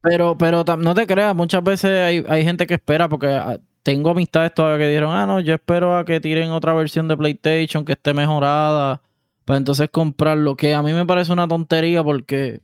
[0.00, 4.10] Pero, pero no te creas, muchas veces hay, hay gente que espera porque ah, tengo
[4.10, 7.84] amistades todavía que dijeron, ah, no, yo espero a que tiren otra versión de PlayStation
[7.84, 9.02] que esté mejorada
[9.44, 12.60] para entonces comprarlo, que a mí me parece una tontería porque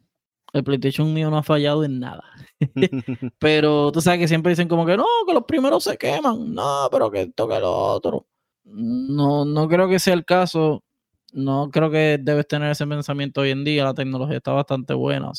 [0.52, 2.24] el PlayStation mío no ha fallado en nada.
[3.38, 6.54] pero tú sabes que siempre dicen como que no, que los primeros se queman.
[6.54, 8.26] No, pero que esto que lo otro.
[8.64, 10.84] No, no creo que sea el caso.
[11.34, 13.84] No creo que debes tener ese pensamiento hoy en día.
[13.84, 15.32] La tecnología está bastante buena.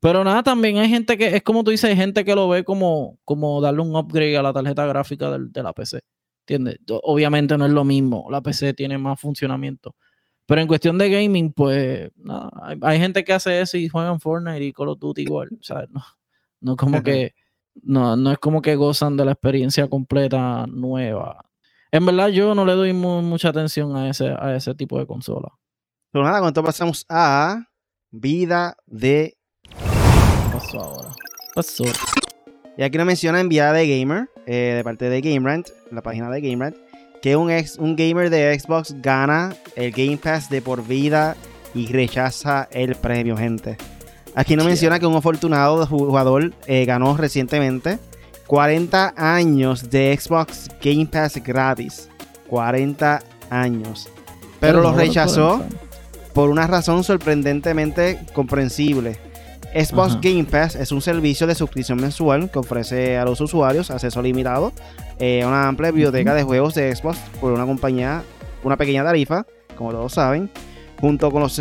[0.00, 2.64] Pero nada, también hay gente que, es como tú dices, hay gente que lo ve
[2.64, 6.00] como, como darle un upgrade a la tarjeta gráfica de la PC.
[6.40, 6.78] ¿Entiendes?
[7.02, 8.26] Obviamente no es lo mismo.
[8.30, 9.94] La PC tiene más funcionamiento.
[10.46, 12.50] Pero en cuestión de gaming, pues no,
[12.82, 15.50] hay, gente que hace eso y juegan Fortnite y Call of Duty igual.
[15.52, 16.02] O sea, no,
[16.60, 17.34] no como que
[17.82, 21.44] no, no es como que gozan de la experiencia completa nueva.
[21.92, 25.48] En verdad, yo no le doy mucha atención a ese, a ese tipo de consola.
[26.10, 27.66] Pero nada, cuando pasamos a
[28.10, 29.36] vida de.
[29.68, 31.10] ¿Qué pasó ahora?
[31.54, 31.84] Pasó.
[32.76, 36.30] Y aquí nos menciona en Vida de Gamer, eh, de parte de GameRant, la página
[36.30, 36.76] de GameRant
[37.22, 41.36] que un, ex, un gamer de Xbox gana el Game Pass de por vida
[41.72, 43.78] y rechaza el premio, gente.
[44.34, 47.98] Aquí no menciona que un afortunado jugador eh, ganó recientemente
[48.52, 52.10] 40 años de Xbox Game Pass gratis.
[52.48, 54.10] 40 años.
[54.60, 55.64] Pero lo rechazó
[56.34, 59.16] por una razón sorprendentemente comprensible.
[59.74, 64.20] Xbox Game Pass es un servicio de suscripción mensual que ofrece a los usuarios acceso
[64.20, 64.74] limitado
[65.18, 68.22] eh, una amplia biblioteca de juegos de Xbox por una compañía,
[68.64, 69.46] una pequeña tarifa,
[69.78, 70.50] como todos saben,
[71.00, 71.58] junto con los,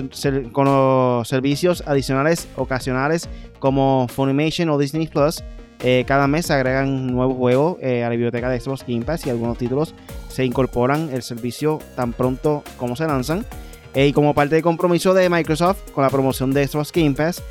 [0.52, 5.42] con los servicios adicionales ocasionales como Funimation o Disney Plus.
[5.84, 9.26] Eh, cada mes se agregan nuevos juegos eh, a la biblioteca de Xbox Game Pass
[9.26, 9.96] y algunos títulos
[10.30, 13.46] se incorporan el servicio tan pronto como se lanzan.
[13.96, 17.44] y como parte del compromiso de Microsoft con la promoción de Xbox Game Pass,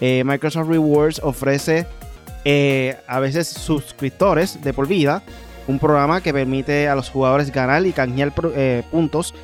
[0.00, 1.86] Microsoft Rewards ofrece
[3.06, 5.22] a veces suscriptores de por vida
[5.68, 9.34] un programa que permite a los jugadores ganar y canjear eh, puntos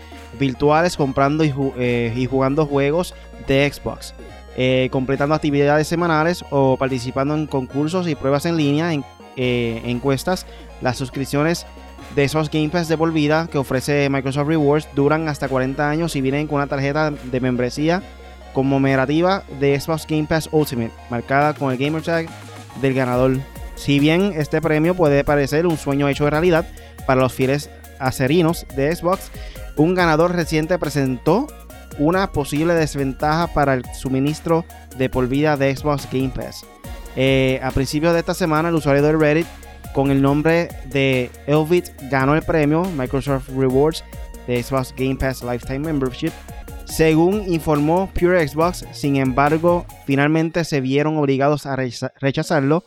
[0.40, 3.14] virtuales comprando y, eh, jugando juegos
[3.46, 4.14] de Xbox,
[4.56, 9.04] eh, completando actividades semanales o participando en concursos y pruebas en línea, en
[9.36, 10.46] encuestas.
[10.80, 11.66] Las suscripciones
[12.14, 16.14] de esos Game Pass de por vida que ofrece Microsoft Rewards duran hasta 40 años
[16.16, 18.02] y vienen con una tarjeta de membresía
[18.52, 22.28] conmemorativa de Xbox Game Pass Ultimate, marcada con el gamer tag
[22.80, 23.38] del ganador
[23.76, 26.66] si bien este premio puede parecer un sueño hecho de realidad
[27.06, 29.30] para los fieles acerinos de Xbox,
[29.76, 31.46] un ganador reciente presentó
[31.98, 34.64] una posible desventaja para el suministro
[34.96, 36.64] de por vida de Xbox Game Pass.
[37.16, 39.46] Eh, a principios de esta semana, el usuario de Reddit
[39.92, 44.04] con el nombre de Elvit ganó el premio Microsoft Rewards
[44.46, 46.32] de Xbox Game Pass Lifetime Membership.
[46.84, 52.84] Según informó Pure Xbox, sin embargo, finalmente se vieron obligados a rechazarlo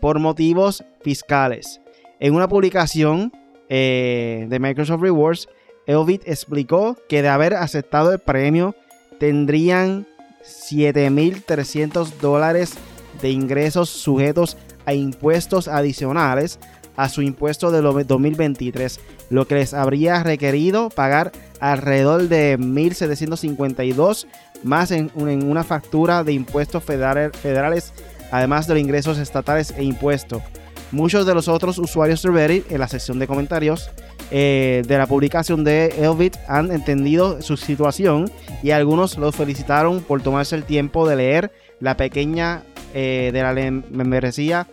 [0.00, 1.80] por motivos fiscales.
[2.20, 3.32] En una publicación
[3.68, 5.48] eh, de Microsoft Rewards,
[5.88, 8.76] Elvit explicó que de haber aceptado el premio
[9.18, 10.06] tendrían
[10.44, 12.74] 7.300 dólares
[13.22, 16.60] de ingresos sujetos a impuestos adicionales
[16.96, 24.26] a su impuesto de 2023, lo que les habría requerido pagar alrededor de 1.752
[24.64, 27.92] más en, en una factura de impuestos federales
[28.30, 30.42] además de los ingresos estatales e impuestos.
[30.90, 33.90] Muchos de los otros usuarios de Reddit en la sección de comentarios
[34.30, 38.30] eh, de la publicación de Elvit han entendido su situación
[38.62, 42.62] y algunos los felicitaron por tomarse el tiempo de leer la pequeña
[42.94, 43.54] eh, de la
[43.90, 44.66] membresía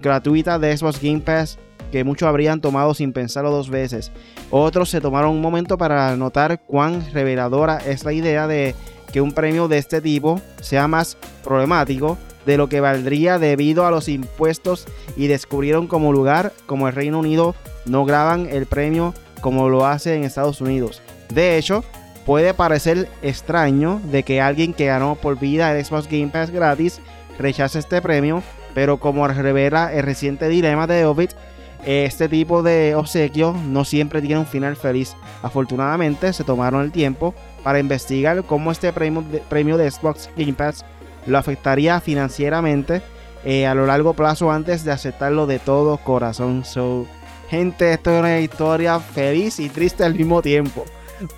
[0.00, 1.58] gratuita de Xbox Game Pass
[1.90, 4.10] que muchos habrían tomado sin pensarlo dos veces.
[4.50, 8.74] Otros se tomaron un momento para notar cuán reveladora es la idea de
[9.12, 13.90] que un premio de este tipo sea más problemático de lo que valdría debido a
[13.90, 17.54] los impuestos y descubrieron como lugar como el Reino Unido
[17.84, 21.02] no graban el premio como lo hace en Estados Unidos.
[21.32, 21.84] De hecho,
[22.24, 27.00] puede parecer extraño de que alguien que ganó por vida el Xbox Game Pass gratis
[27.38, 28.42] rechace este premio,
[28.74, 31.30] pero como revela el reciente dilema de Ovid,
[31.84, 35.14] Este tipo de obsequios no siempre tiene un final feliz.
[35.42, 37.32] Afortunadamente se tomaron el tiempo
[37.62, 40.84] para investigar cómo este premio de, premio de Xbox Game Pass
[41.26, 43.02] lo afectaría financieramente
[43.44, 46.64] eh, a lo largo plazo antes de aceptarlo de todo corazón.
[46.64, 47.06] So,
[47.48, 50.84] gente, esto es una historia feliz y triste al mismo tiempo.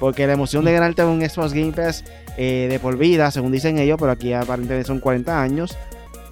[0.01, 2.05] Porque la emoción de ganarte un Xbox Game Pass
[2.37, 5.77] eh, de por vida, según dicen ellos, pero aquí aparentemente son 40 años,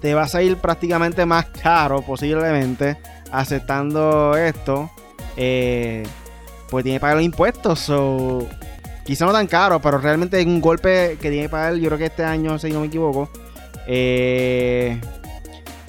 [0.01, 2.97] te vas a ir prácticamente más caro posiblemente
[3.31, 4.89] aceptando esto.
[5.37, 6.03] Eh,
[6.69, 7.79] pues tiene que pagar los impuestos.
[7.79, 8.47] So,
[9.05, 11.97] quizá no tan caro, pero realmente es un golpe que tiene que pagar, yo creo
[11.97, 13.29] que este año, si no me equivoco.
[13.87, 14.99] Eh,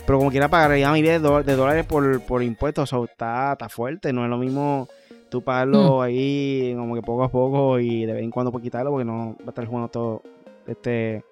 [0.07, 3.69] pero como quiera pagar ya miles de, de, dólares por, por impuestos, so, está, está
[3.69, 4.89] fuerte, no es lo mismo
[5.29, 6.01] tú pagarlo mm.
[6.01, 9.37] ahí como que poco a poco y de vez en cuando por quitarlo porque no
[9.41, 10.23] va a estar jugando todo
[10.67, 11.23] este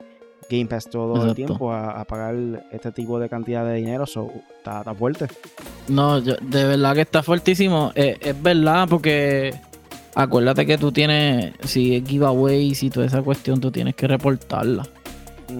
[0.48, 2.34] Game Pass todo el tiempo a, pagar
[2.70, 4.06] este tipo de cantidad de dinero.
[4.06, 5.26] So, está, fuerte.
[5.88, 7.92] No, de verdad que está fuertísimo.
[7.94, 9.54] Eh, es verdad porque
[10.14, 14.86] acuérdate que tú tienes, si es giveaway, si toda esa cuestión, tú tienes que reportarla.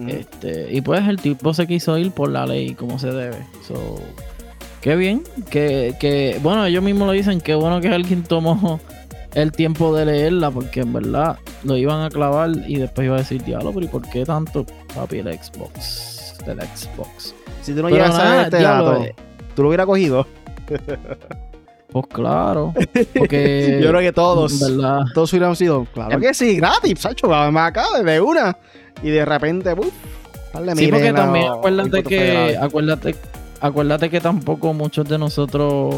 [0.07, 3.37] Este, y pues el tipo se quiso ir por la ley como se debe.
[3.67, 3.99] So,
[4.81, 8.79] Qué bien, que, que, bueno, ellos mismos lo dicen, qué bueno que alguien tomó
[9.33, 13.19] el tiempo de leerla, porque en verdad lo iban a clavar y después iba a
[13.19, 16.37] decir, diablo, pero ¿y por qué tanto, papi, el Xbox?
[16.45, 17.33] Del Xbox.
[17.63, 19.15] Si tú no llegas a saber este dato, eh,
[19.55, 20.25] tú lo hubieras cogido.
[21.91, 22.73] Pues claro.
[23.17, 23.79] Porque.
[23.83, 24.59] Yo creo que todos.
[24.59, 25.01] ¿verdad?
[25.13, 25.85] Todos hubiéramos sido.
[25.93, 27.27] Claro que sí, gratis, Sacho.
[27.51, 28.57] Me acaba de una.
[29.03, 29.93] Y de repente, ¡puf!
[30.75, 32.57] sí, porque también acuérdate que.
[32.59, 33.15] Acuérdate
[33.61, 35.95] acuérdate que tampoco muchos de nosotros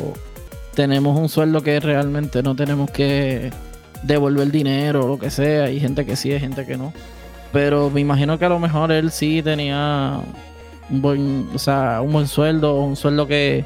[0.76, 3.52] tenemos un sueldo que realmente no tenemos que
[4.04, 5.66] devolver dinero o lo que sea.
[5.66, 6.94] Hay gente que sí, hay gente que no.
[7.52, 10.20] Pero me imagino que a lo mejor él sí tenía
[10.90, 13.66] un buen, o sea, un buen sueldo, un sueldo que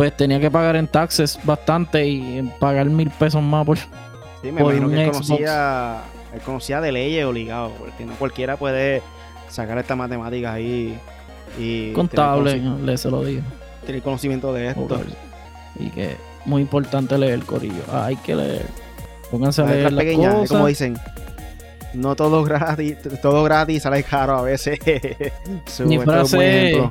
[0.00, 4.62] pues tenía que pagar en taxes bastante y pagar mil pesos más por, sí, me
[4.62, 6.00] por un que él conocía,
[6.32, 9.02] él conocía de leyes obligado, porque no cualquiera puede
[9.50, 10.98] sacar estas matemáticas ahí
[11.94, 13.42] Contable, le se lo digo.
[13.84, 15.02] Tiene conocimiento de esto.
[15.78, 17.82] Y que muy importante leer, Corillo.
[17.92, 18.64] Ah, hay que leer.
[19.30, 20.48] Pónganse a leer las cosas.
[20.48, 20.98] como dicen.
[21.92, 24.78] No todo gratis, todo gratis sale caro a veces.
[25.84, 26.90] mi frase,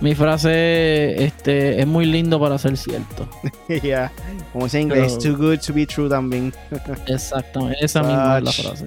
[0.00, 3.28] mi frase este, es muy lindo para ser cierto.
[3.82, 4.10] Ya,
[4.52, 6.52] como dice en inglés, too good to be true también.
[7.06, 8.86] Exactamente, esa misma es la frase.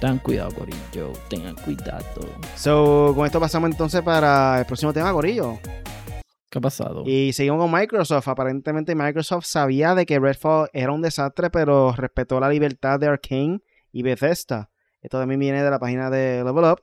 [0.00, 1.12] Tengan cuidado, Corillo.
[1.28, 2.28] Tengan cuidado.
[2.56, 5.58] So, con esto pasamos entonces para el próximo tema, Corillo.
[6.50, 7.04] ¿Qué ha pasado?
[7.06, 8.28] Y seguimos con Microsoft.
[8.28, 13.60] Aparentemente Microsoft sabía de que Redfall era un desastre, pero respetó la libertad de Arkane
[13.92, 14.70] y Bethesda.
[15.00, 16.82] Esto también viene de la página de Level Up.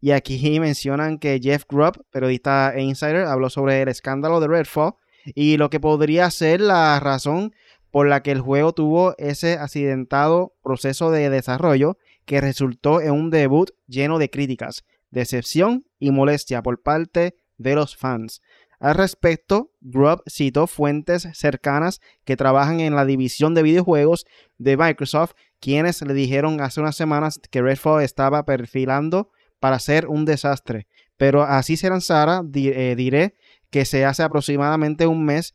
[0.00, 4.94] Y aquí mencionan que Jeff Grubb, periodista e insider, habló sobre el escándalo de Redfall
[5.34, 7.52] y lo que podría ser la razón
[7.90, 13.30] por la que el juego tuvo ese accidentado proceso de desarrollo que resultó en un
[13.30, 18.42] debut lleno de críticas, decepción y molestia por parte de los fans.
[18.78, 24.24] Al respecto, Grubb citó fuentes cercanas que trabajan en la división de videojuegos
[24.58, 30.24] de Microsoft, quienes le dijeron hace unas semanas que Redfall estaba perfilando para ser un
[30.24, 30.86] desastre.
[31.16, 33.34] Pero así se lanzara, eh, diré
[33.70, 35.54] que se hace aproximadamente un mes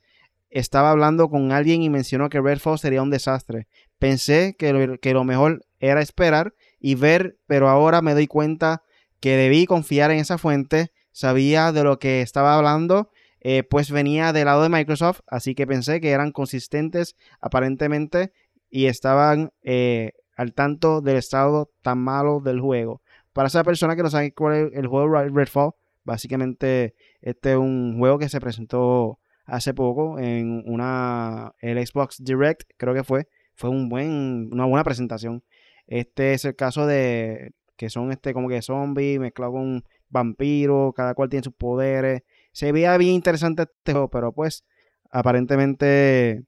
[0.50, 3.68] estaba hablando con alguien y mencionó que Redfall sería un desastre.
[3.98, 8.84] Pensé que que lo mejor era esperar y ver, pero ahora me doy cuenta
[9.20, 14.32] que debí confiar en esa fuente, sabía de lo que estaba hablando, eh, pues venía
[14.32, 18.32] del lado de Microsoft, así que pensé que eran consistentes aparentemente
[18.70, 23.02] y estaban eh, al tanto del estado tan malo del juego.
[23.34, 25.72] Para esa persona que no sabe cuál es el juego Redfall,
[26.04, 32.72] básicamente este es un juego que se presentó hace poco en una el Xbox Direct,
[32.78, 35.44] creo que fue, fue un buen, una buena presentación.
[35.88, 41.14] Este es el caso de que son este como que zombies mezclado con vampiros, cada
[41.14, 42.22] cual tiene sus poderes.
[42.52, 44.64] Se veía bien interesante este juego, pero pues
[45.12, 46.44] aparentemente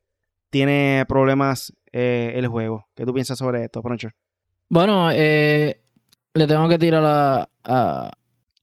[0.50, 2.88] tiene problemas eh, el juego.
[2.96, 4.14] ¿Qué tú piensas sobre esto, Puncher?
[4.70, 5.82] Bueno, eh,
[6.36, 7.04] le tengo que tirar
[7.64, 8.12] a,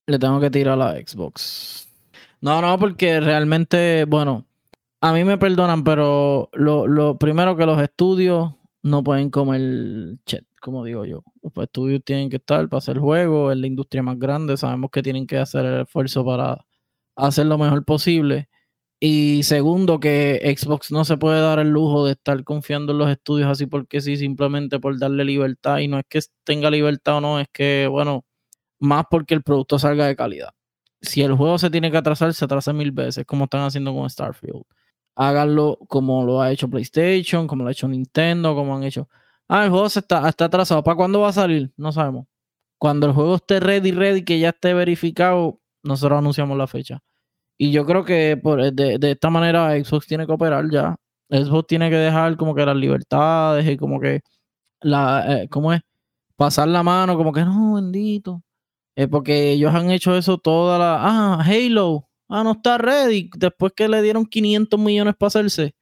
[0.07, 1.89] le tengo que tirar la Xbox.
[2.41, 4.47] No, no, porque realmente, bueno,
[5.01, 10.45] a mí me perdonan, pero lo, lo primero que los estudios no pueden comer chet
[10.63, 11.25] como digo yo.
[11.43, 15.03] Los estudios tienen que estar para hacer juego, es la industria más grande, sabemos que
[15.03, 16.65] tienen que hacer el esfuerzo para
[17.17, 18.49] hacer lo mejor posible.
[19.05, 23.11] Y segundo, que Xbox no se puede dar el lujo de estar confiando en los
[23.11, 25.79] estudios así porque sí, simplemente por darle libertad.
[25.79, 28.25] Y no es que tenga libertad o no, es que, bueno,
[28.79, 30.51] más porque el producto salga de calidad.
[31.01, 34.09] Si el juego se tiene que atrasar, se atrasa mil veces, como están haciendo con
[34.09, 34.63] Starfield.
[35.17, 39.09] háganlo como lo ha hecho PlayStation, como lo ha hecho Nintendo, como han hecho.
[39.49, 40.85] Ah, el juego está, está atrasado.
[40.85, 41.73] ¿Para cuándo va a salir?
[41.77, 42.27] No sabemos.
[42.79, 47.03] Cuando el juego esté ready, ready, que ya esté verificado, nosotros anunciamos la fecha.
[47.59, 50.97] Y yo creo que por, de, de, esta manera Xbox tiene que operar ya.
[51.31, 54.21] Xbox tiene que dejar como que las libertades y como que
[54.81, 55.81] la, eh, ¿cómo es?
[56.37, 58.43] Pasar la mano, como que no, bendito.
[58.97, 60.99] Eh, porque ellos han hecho eso toda la.
[61.01, 62.09] Ah, Halo.
[62.29, 63.31] Ah, no está ready.
[63.37, 65.75] Después que le dieron 500 millones para hacerse.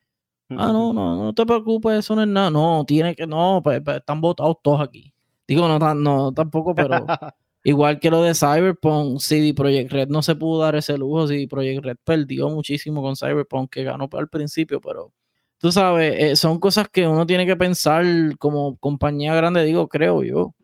[0.50, 2.50] Ah, no, no, no te preocupes, eso no es nada.
[2.50, 5.12] No, tiene que, no, pues, pues, están votados todos aquí.
[5.46, 7.06] Digo, no, no tampoco, pero
[7.64, 11.26] igual que lo de Cyberpunk, CD Projekt Red no se pudo dar ese lujo.
[11.26, 15.12] CD Projekt Red perdió muchísimo con Cyberpunk, que ganó al principio, pero
[15.58, 18.04] tú sabes, eh, son cosas que uno tiene que pensar
[18.38, 20.54] como compañía grande, digo, creo yo.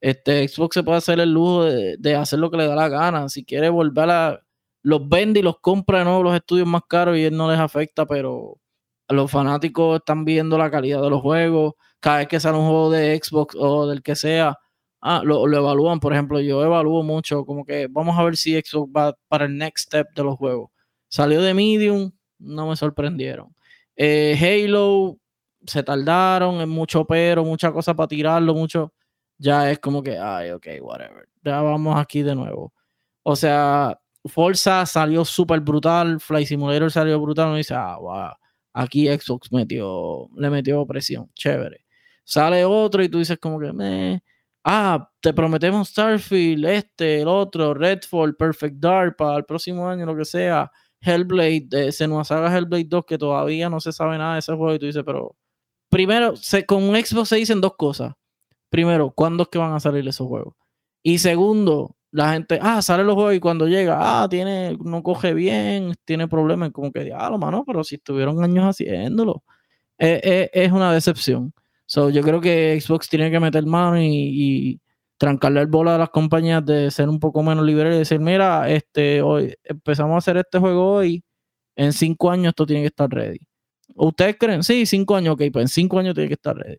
[0.00, 3.28] Este Xbox se puede hacer el lujo de, hacer lo que le da la gana.
[3.28, 4.40] Si quiere volver a.
[4.82, 7.60] Los vende y los compra de nuevo los estudios más caros y él no les
[7.60, 8.58] afecta, pero
[9.08, 11.74] los fanáticos están viendo la calidad de los juegos.
[12.00, 14.58] Cada vez que sale un juego de Xbox o del que sea,
[15.02, 16.00] ah, lo, lo, evalúan.
[16.00, 19.56] Por ejemplo, yo evalúo mucho, como que vamos a ver si Xbox va para el
[19.58, 20.70] next step de los juegos.
[21.08, 23.54] Salió de Medium, no me sorprendieron.
[23.96, 25.18] Eh, Halo,
[25.66, 28.92] se tardaron, en mucho pero, mucha cosa para tirarlo, mucho.
[29.38, 31.28] Ya es como que, ay, ok, whatever.
[31.44, 32.72] Ya vamos aquí de nuevo.
[33.24, 38.32] O sea, Forza salió súper brutal, Fly Simulator salió brutal, uno dice, ah, wow,
[38.72, 41.84] aquí Xbox metió, le metió presión, chévere.
[42.24, 44.22] Sale otro y tú dices como que, me
[44.64, 50.16] ah, te prometemos Starfield, este, el otro, Redfall, Perfect Dark para el próximo año, lo
[50.16, 50.70] que sea.
[51.00, 54.74] Hellblade, eh, se nos Hellblade 2 que todavía no se sabe nada de ese juego
[54.74, 55.36] y tú dices, pero
[55.88, 56.34] primero,
[56.66, 58.14] con Xbox se dicen dos cosas.
[58.70, 60.54] Primero, ¿cuándo es que van a salir esos juegos?
[61.02, 65.34] Y segundo, la gente, ah, sale los juegos y cuando llega, ah, tiene, no coge
[65.34, 69.42] bien, tiene problemas, como que, lo mano, pero si estuvieron años haciéndolo.
[69.98, 71.52] Eh, eh, es una decepción.
[71.92, 74.80] So, yo creo que Xbox tiene que meter mano y,
[75.18, 78.68] trancarle el bola a las compañías de ser un poco menos liberales y decir, mira,
[78.70, 81.22] este, hoy empezamos a hacer este juego hoy,
[81.76, 83.40] en cinco años esto tiene que estar ready.
[83.94, 84.64] ¿Ustedes creen?
[84.64, 86.78] Sí, cinco años, ok, pues en cinco años tiene que estar ready.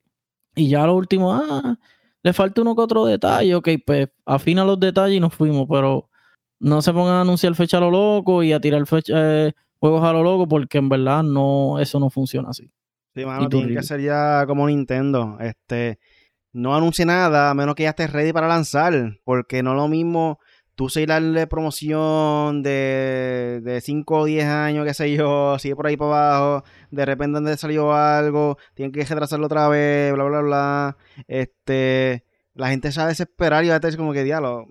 [0.56, 1.78] Y ya lo último, ah,
[2.24, 6.10] le falta uno que otro detalle, ok, pues afina los detalles y nos fuimos, pero
[6.60, 10.04] no se pongan a anunciar fecha a lo loco y a tirar fecha, eh, juegos
[10.04, 12.72] a lo loco porque en verdad no, eso no funciona así.
[13.14, 16.00] Sí, mano, tiene que ser ya como Nintendo, este
[16.54, 19.88] no anuncie nada a menos que ya estés ready para lanzar, porque no es lo
[19.88, 20.40] mismo
[20.76, 25.88] tú seguir darle promoción de, de 5 o 10 años, qué sé yo, sigue por
[25.88, 30.42] ahí para abajo, de repente donde salió algo, tienen que retrasarlo otra vez, bla, bla,
[30.42, 30.98] bla.
[31.28, 34.68] Este, la gente se va a desesperar y va a decir como que, diablo,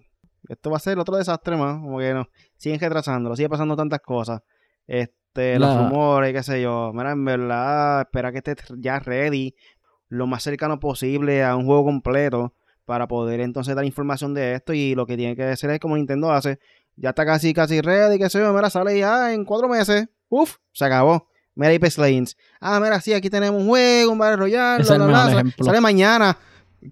[0.48, 4.00] esto va a ser otro desastre más, como que no, siguen retrasándolo, sigue pasando tantas
[4.00, 4.42] cosas.
[4.86, 9.54] Este, los rumores, qué sé yo, mira, en verdad, espera que estés ya ready
[10.08, 12.54] lo más cercano posible a un juego completo
[12.84, 15.96] para poder entonces dar información de esto y lo que tiene que hacer es como
[15.96, 16.58] Nintendo hace,
[16.96, 20.56] ya está casi casi ready, que se yo, mira, sale ya en cuatro meses, uf,
[20.72, 21.28] se acabó.
[21.54, 22.36] Mira Apex Legends.
[22.60, 26.38] Ah, mira, sí, aquí tenemos un juego, un Battle Royale, sale mañana.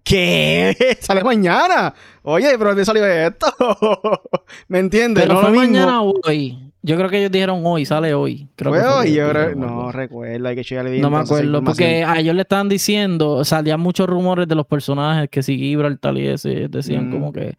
[0.04, 0.96] ¿Qué?
[1.00, 1.94] Sale mañana.
[2.22, 3.46] Oye, pero ¿dónde salió esto?
[4.68, 5.24] ¿Me entiendes?
[5.24, 6.70] Pero no fue mañana hoy.
[6.82, 8.48] Yo creo que ellos dijeron hoy, sale hoy.
[8.56, 11.02] Creo que hoy, yo creo, no recuerdo, hay que checarle bien.
[11.02, 15.28] No me acuerdo, porque a ellos le estaban diciendo, salían muchos rumores de los personajes
[15.28, 17.12] que si Gibraltar y ese, decían mm.
[17.12, 17.58] como que,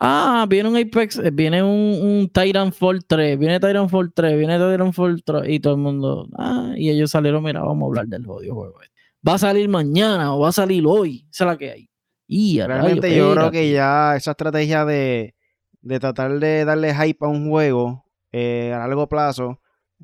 [0.00, 5.22] ah, viene un Apex, eh, viene un, un Titanfall 3, viene Titanfall 3, viene Titanfall
[5.22, 8.54] 3, y todo el mundo, ah, y ellos salieron, mira, vamos a hablar del jodido
[8.54, 8.80] juego.
[8.80, 9.01] Este.
[9.26, 11.90] Va a salir mañana o va a salir hoy, esa es la que hay.
[12.26, 15.34] Y Realmente yo creo que ya esa estrategia de,
[15.80, 19.60] de tratar de darle hype a un juego eh, a largo plazo,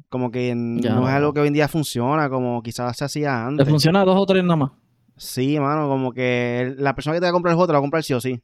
[0.08, 3.64] como que no es algo que hoy en día funciona, como quizás se hacía antes.
[3.64, 4.70] ¿Te funciona dos o tres nada más?
[5.16, 7.78] Sí, mano, como que la persona que te va a comprar el juego te lo
[7.78, 8.40] va a comprar sí o sí.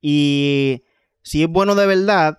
[0.00, 0.82] Y
[1.22, 2.38] si es bueno de verdad,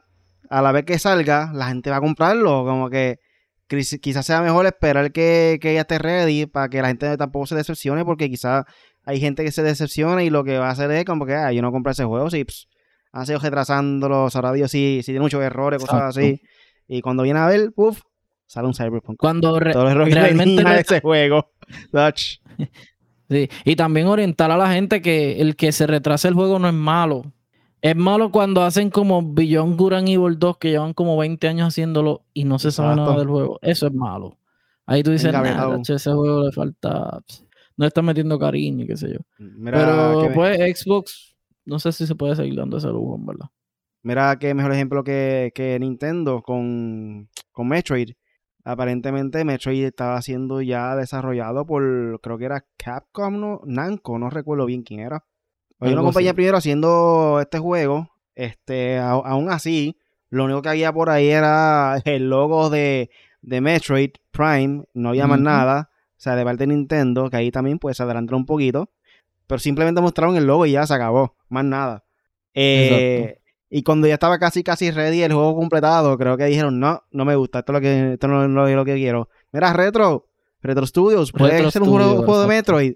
[0.50, 2.64] a la vez que salga, la gente va a comprarlo.
[2.64, 3.20] Como que
[3.68, 7.56] quizás sea mejor esperar que, que ya esté ready para que la gente tampoco se
[7.56, 8.66] decepcione, porque quizás
[9.04, 11.52] hay gente que se decepciona y lo que va a hacer es como que, ah,
[11.52, 12.68] yo no compré ese juego, sí, pss,
[13.16, 16.42] han sido retrasándolo, sabrá Dios si, si tiene muchos errores, cosas así.
[16.86, 18.02] Y cuando viene a ver, puff,
[18.46, 19.18] sale un Cyberpunk.
[19.18, 21.52] Cuando realmente ese juego.
[23.30, 23.50] sí.
[23.64, 26.74] Y también orientar a la gente que el que se retrase el juego no es
[26.74, 27.32] malo.
[27.86, 32.26] Es malo cuando hacen como Beyond Guran Evil 2 que llevan como 20 años haciéndolo
[32.34, 33.60] y no se sabe nada del juego.
[33.62, 34.40] Eso es malo.
[34.88, 37.22] Ahí tú dices, nada, ese juego le falta.
[37.78, 39.20] No está metiendo cariño, qué sé yo.
[39.64, 43.50] Pero pues Xbox, no sé si se puede seguir dando ese lujo, en verdad.
[44.02, 48.14] Mira qué mejor ejemplo que, Nintendo con, con Metroid.
[48.64, 54.66] aparentemente Metroid estaba siendo ya desarrollado por, creo que era Capcom, no, Namco, no recuerdo
[54.66, 55.24] bien quién era.
[55.80, 59.98] Había una compañía primero haciendo este juego, este, aún así,
[60.30, 63.10] lo único que había por ahí era el logo de,
[63.42, 67.52] de Metroid Prime, no había más nada, o sea, de parte de Nintendo, que ahí
[67.52, 68.90] también pues se adelantó un poquito,
[69.48, 72.04] pero simplemente mostraron el logo y ya se acabó, más nada.
[72.54, 77.04] Eh, y cuando ya estaba casi casi ready el juego completado, creo que dijeron, no,
[77.12, 79.30] no me gusta, esto, es lo que, esto no, es lo que quiero.
[79.52, 80.28] Mira, Retro,
[80.62, 82.94] Retro Studios, ¿puede ser un juego, de Metroid?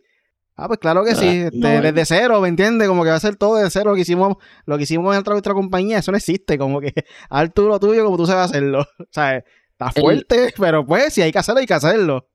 [0.60, 2.88] Ah, pues claro que sí, ah, este, desde cero, ¿me entiendes?
[2.88, 5.28] Como que va a ser todo de cero lo que hicimos, lo que hicimos en
[5.28, 6.93] otra, compañía, eso no existe, como que
[7.30, 8.86] haz tú lo tuyo como tú sabes hacerlo.
[8.99, 12.28] O sea, está fuerte, pero pues si hay que hacerlo, hay que hacerlo.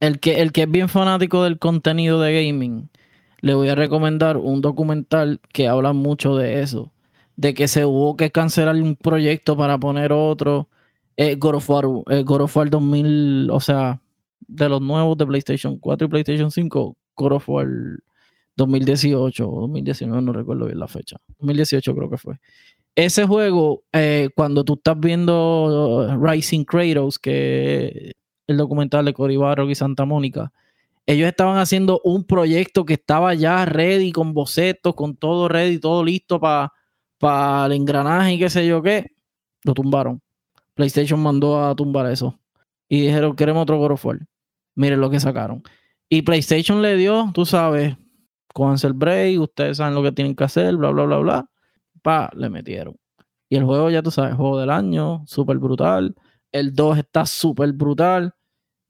[0.00, 2.90] El que, el que es bien fanático del contenido de gaming,
[3.40, 6.92] le voy a recomendar un documental que habla mucho de eso
[7.38, 10.68] de que se hubo que cancelar un proyecto para poner otro.
[11.16, 14.02] Eh, God, of War, eh, God of War 2000, o sea,
[14.40, 17.66] de los nuevos de PlayStation 4 y PlayStation 5, God of War
[18.56, 21.16] 2018 o 2019, no recuerdo bien la fecha.
[21.38, 22.38] 2018 creo que fue.
[22.94, 28.12] Ese juego, eh, cuando tú estás viendo Rising Kratos, que
[28.46, 29.38] el documental de Cory
[29.68, 30.52] y Santa Mónica,
[31.06, 36.04] ellos estaban haciendo un proyecto que estaba ya ready, con bocetos, con todo ready, todo
[36.04, 36.72] listo para
[37.18, 39.12] para el engranaje y qué sé yo qué,
[39.64, 40.22] lo tumbaron.
[40.74, 42.38] PlayStation mandó a tumbar eso.
[42.88, 44.20] Y dijeron, queremos otro God of War.
[44.74, 45.62] Miren lo que sacaron.
[46.08, 47.96] Y PlayStation le dio, tú sabes,
[48.54, 51.50] con el break, ustedes saben lo que tienen que hacer, bla, bla, bla, bla.
[52.02, 52.96] Pa, le metieron.
[53.50, 56.14] Y el juego, ya tú sabes, juego del año, súper brutal.
[56.52, 58.34] El 2 está súper brutal.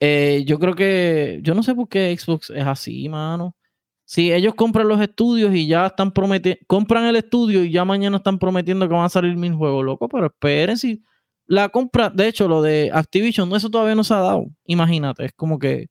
[0.00, 3.56] Eh, yo creo que, yo no sé por qué Xbox es así, mano.
[4.04, 8.18] Si ellos compran los estudios y ya están prometiendo, compran el estudio y ya mañana
[8.18, 11.02] están prometiendo que van a salir mil juegos, loco, pero esperen si
[11.46, 14.46] la compra, de hecho, lo de Activision, eso todavía no se ha dado.
[14.66, 15.88] Imagínate, es como que,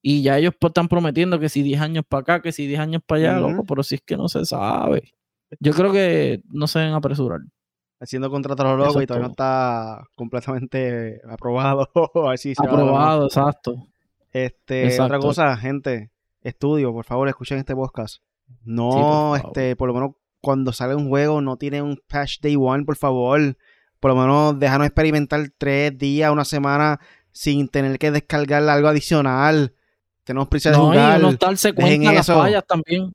[0.00, 3.02] y ya ellos están prometiendo que si 10 años para acá, que si 10 años
[3.04, 5.14] para allá, loco, pero si es que no se sabe.
[5.60, 7.40] Yo creo que no se deben apresurar.
[8.00, 11.90] Haciendo contratos a los locos y todavía no está completamente aprobado.
[12.58, 13.88] aprobado, exacto.
[14.30, 16.10] Este, otra cosa, gente,
[16.42, 18.22] estudio, por favor, escuchen este podcast.
[18.64, 22.84] No, este, por lo menos cuando sale un juego no tiene un patch day one,
[22.84, 23.56] por favor.
[24.00, 27.00] Por lo menos déjanos experimentar tres días, una semana
[27.32, 29.74] sin tener que descargar algo adicional.
[30.28, 31.20] Tenemos prisa de no, jugar.
[31.20, 33.12] Y darse cuenta las fallas también.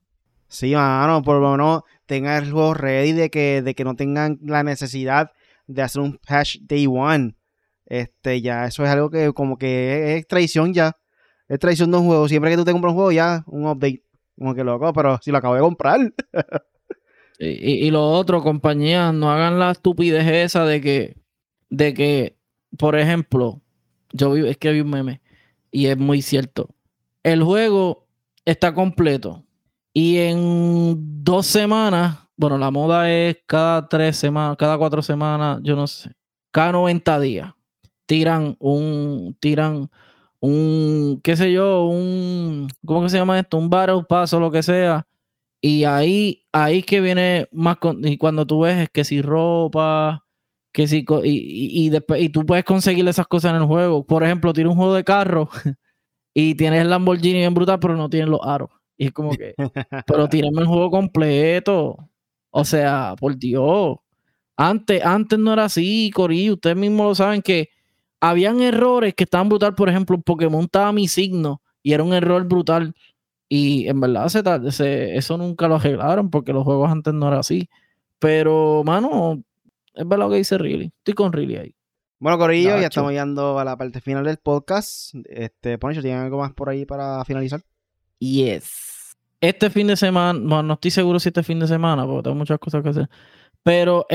[0.48, 4.38] Sí, mano, por lo menos tengan el juego ready de que, de que no tengan
[4.42, 5.32] la necesidad
[5.66, 7.34] de hacer un patch day one.
[7.86, 10.96] Este, ya, eso es algo que como que es traición ya
[11.48, 12.28] es traición de un juego.
[12.28, 14.02] Siempre que tú te compras un juego, ya, un update.
[14.36, 16.00] Como que loco, pero si lo acabo de comprar.
[17.38, 21.16] y, lo otro, compañías, no hagan la estupidez esa de que,
[21.70, 22.36] de que,
[22.76, 23.60] por ejemplo,
[24.12, 25.20] yo vi, es que vi un meme
[25.70, 26.68] y es muy cierto.
[27.24, 28.06] El juego
[28.44, 29.44] está completo
[29.92, 35.74] y en dos semanas, bueno, la moda es cada tres semanas, cada cuatro semanas, yo
[35.74, 36.12] no sé,
[36.50, 37.52] cada 90 días
[38.06, 39.90] tiran un, tiran
[40.40, 43.56] un, qué sé yo, un, ¿cómo que se llama esto?
[43.56, 45.06] Un battle paso, lo que sea.
[45.60, 50.26] Y ahí, ahí que viene más, y cuando tú ves es que si ropa,
[50.72, 54.04] que si, y, y, después, y tú puedes conseguir esas cosas en el juego.
[54.06, 55.48] Por ejemplo, tienes un juego de carro
[56.34, 58.70] y tienes el Lamborghini bien brutal, pero no tienes los aros.
[58.96, 59.54] Y es como que,
[60.06, 61.96] pero tírame el juego completo.
[62.50, 63.96] O sea, por Dios.
[64.56, 66.50] Antes, antes no era así, Cori.
[66.50, 67.70] Ustedes mismos lo saben que
[68.20, 69.74] habían errores que estaban brutal.
[69.74, 72.94] Por ejemplo, Pokémon estaba mi signo y era un error brutal.
[73.48, 77.68] Y en verdad se, eso nunca lo arreglaron porque los juegos antes no eran así.
[78.18, 79.42] Pero, mano,
[79.94, 80.92] es verdad lo que dice Riley.
[80.98, 81.74] Estoy con Riley ahí.
[82.24, 85.14] Bueno, Corillo, ya estamos llegando a la parte final del podcast.
[85.28, 87.60] Este, Poncho, ¿tienen algo más por ahí para finalizar?
[88.18, 89.14] Yes.
[89.42, 92.36] Este fin de semana, bueno, no estoy seguro si este fin de semana, porque tengo
[92.36, 93.10] muchas cosas que hacer.
[93.62, 94.06] Pero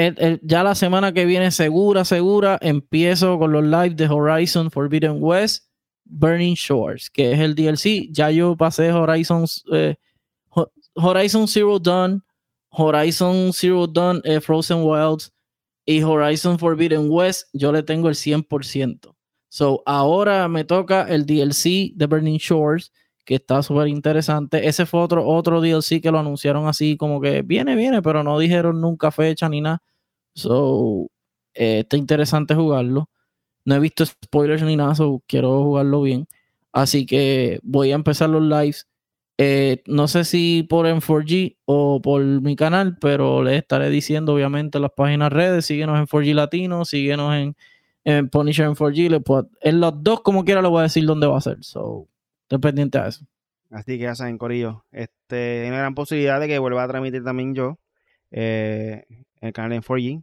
[0.41, 5.67] ya la semana que viene, segura, segura, empiezo con los live de Horizon Forbidden West,
[6.05, 8.09] Burning Shores, que es el DLC.
[8.09, 9.97] Ya yo pasé Horizon, eh,
[10.95, 12.23] Horizon Zero Dawn,
[12.69, 15.31] Horizon Zero Dawn eh, Frozen Wilds
[15.89, 17.47] y Horizon Forbidden West.
[17.51, 19.15] Yo le tengo el 100%.
[19.49, 22.91] So ahora me toca el DLC de Burning Shores
[23.25, 24.67] que está súper interesante.
[24.67, 28.37] Ese fue otro, otro DLC que lo anunciaron así como que viene, viene, pero no
[28.37, 29.81] dijeron nunca fecha ni nada.
[30.35, 31.07] So,
[31.55, 33.09] eh, está interesante jugarlo.
[33.65, 36.27] No he visto spoilers ni nada, so quiero jugarlo bien.
[36.71, 38.87] Así que voy a empezar los lives.
[39.41, 44.81] Eh, no sé si por M4G o por mi canal, pero les estaré diciendo obviamente
[44.81, 45.65] las páginas redes.
[45.65, 47.55] Síguenos en 4G Latino, síguenos en,
[48.03, 51.25] en Punisher en 4G, pues, en los dos como quiera le voy a decir dónde
[51.25, 51.63] va a ser.
[51.63, 52.09] So,
[52.41, 53.25] estoy pendiente a eso.
[53.69, 54.83] Así que ya saben, Corillo.
[54.91, 57.79] Este, hay una gran posibilidad de que vuelva a transmitir también yo
[58.31, 59.05] eh,
[59.39, 60.21] el canal en 4G.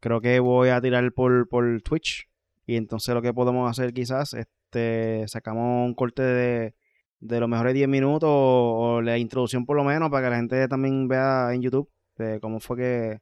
[0.00, 2.28] Creo que voy a tirar por, por Twitch.
[2.66, 6.74] Y entonces lo que podemos hacer quizás, este, sacamos un corte de,
[7.20, 10.68] de los mejores 10 minutos o, la introducción por lo menos para que la gente
[10.68, 11.88] también vea en YouTube
[12.18, 13.20] de cómo fue que,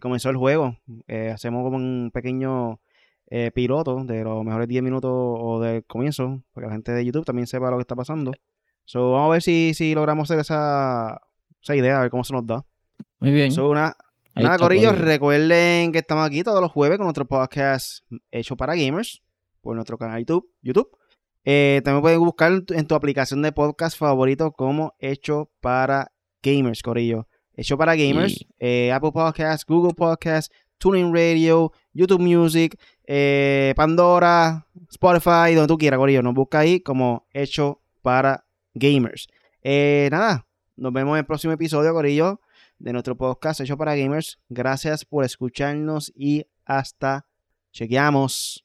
[0.00, 0.76] comenzó el juego.
[1.06, 2.80] Eh, hacemos como un pequeño
[3.28, 7.04] eh, piloto de los mejores 10 minutos o del comienzo, para que la gente de
[7.04, 8.32] YouTube también sepa lo que está pasando.
[8.84, 11.20] So, vamos a ver si, si logramos hacer esa,
[11.62, 12.64] esa idea, a ver cómo se nos da.
[13.20, 13.58] Muy bien.
[13.60, 13.96] una,
[14.34, 19.22] nada, Corillos, recuerden que estamos aquí todos los jueves con nuestro podcast hecho para gamers
[19.60, 20.50] por nuestro canal YouTube.
[20.60, 20.90] YouTube.
[21.44, 26.12] Eh, también pueden buscar en tu aplicación de podcast favorito como Hecho para
[26.42, 27.26] Gamers, Corillo.
[27.54, 35.54] Hecho para Gamers, eh, Apple Podcasts, Google Podcasts, Tuning Radio, YouTube Music, eh, Pandora, Spotify,
[35.54, 36.22] donde tú quieras, Corillo.
[36.22, 39.28] Nos busca ahí como Hecho para Gamers.
[39.62, 42.40] nada, nos vemos en el próximo episodio, Corillo,
[42.78, 44.38] de nuestro podcast Hecho para Gamers.
[44.48, 47.26] Gracias por escucharnos y hasta
[47.72, 48.64] chequeamos.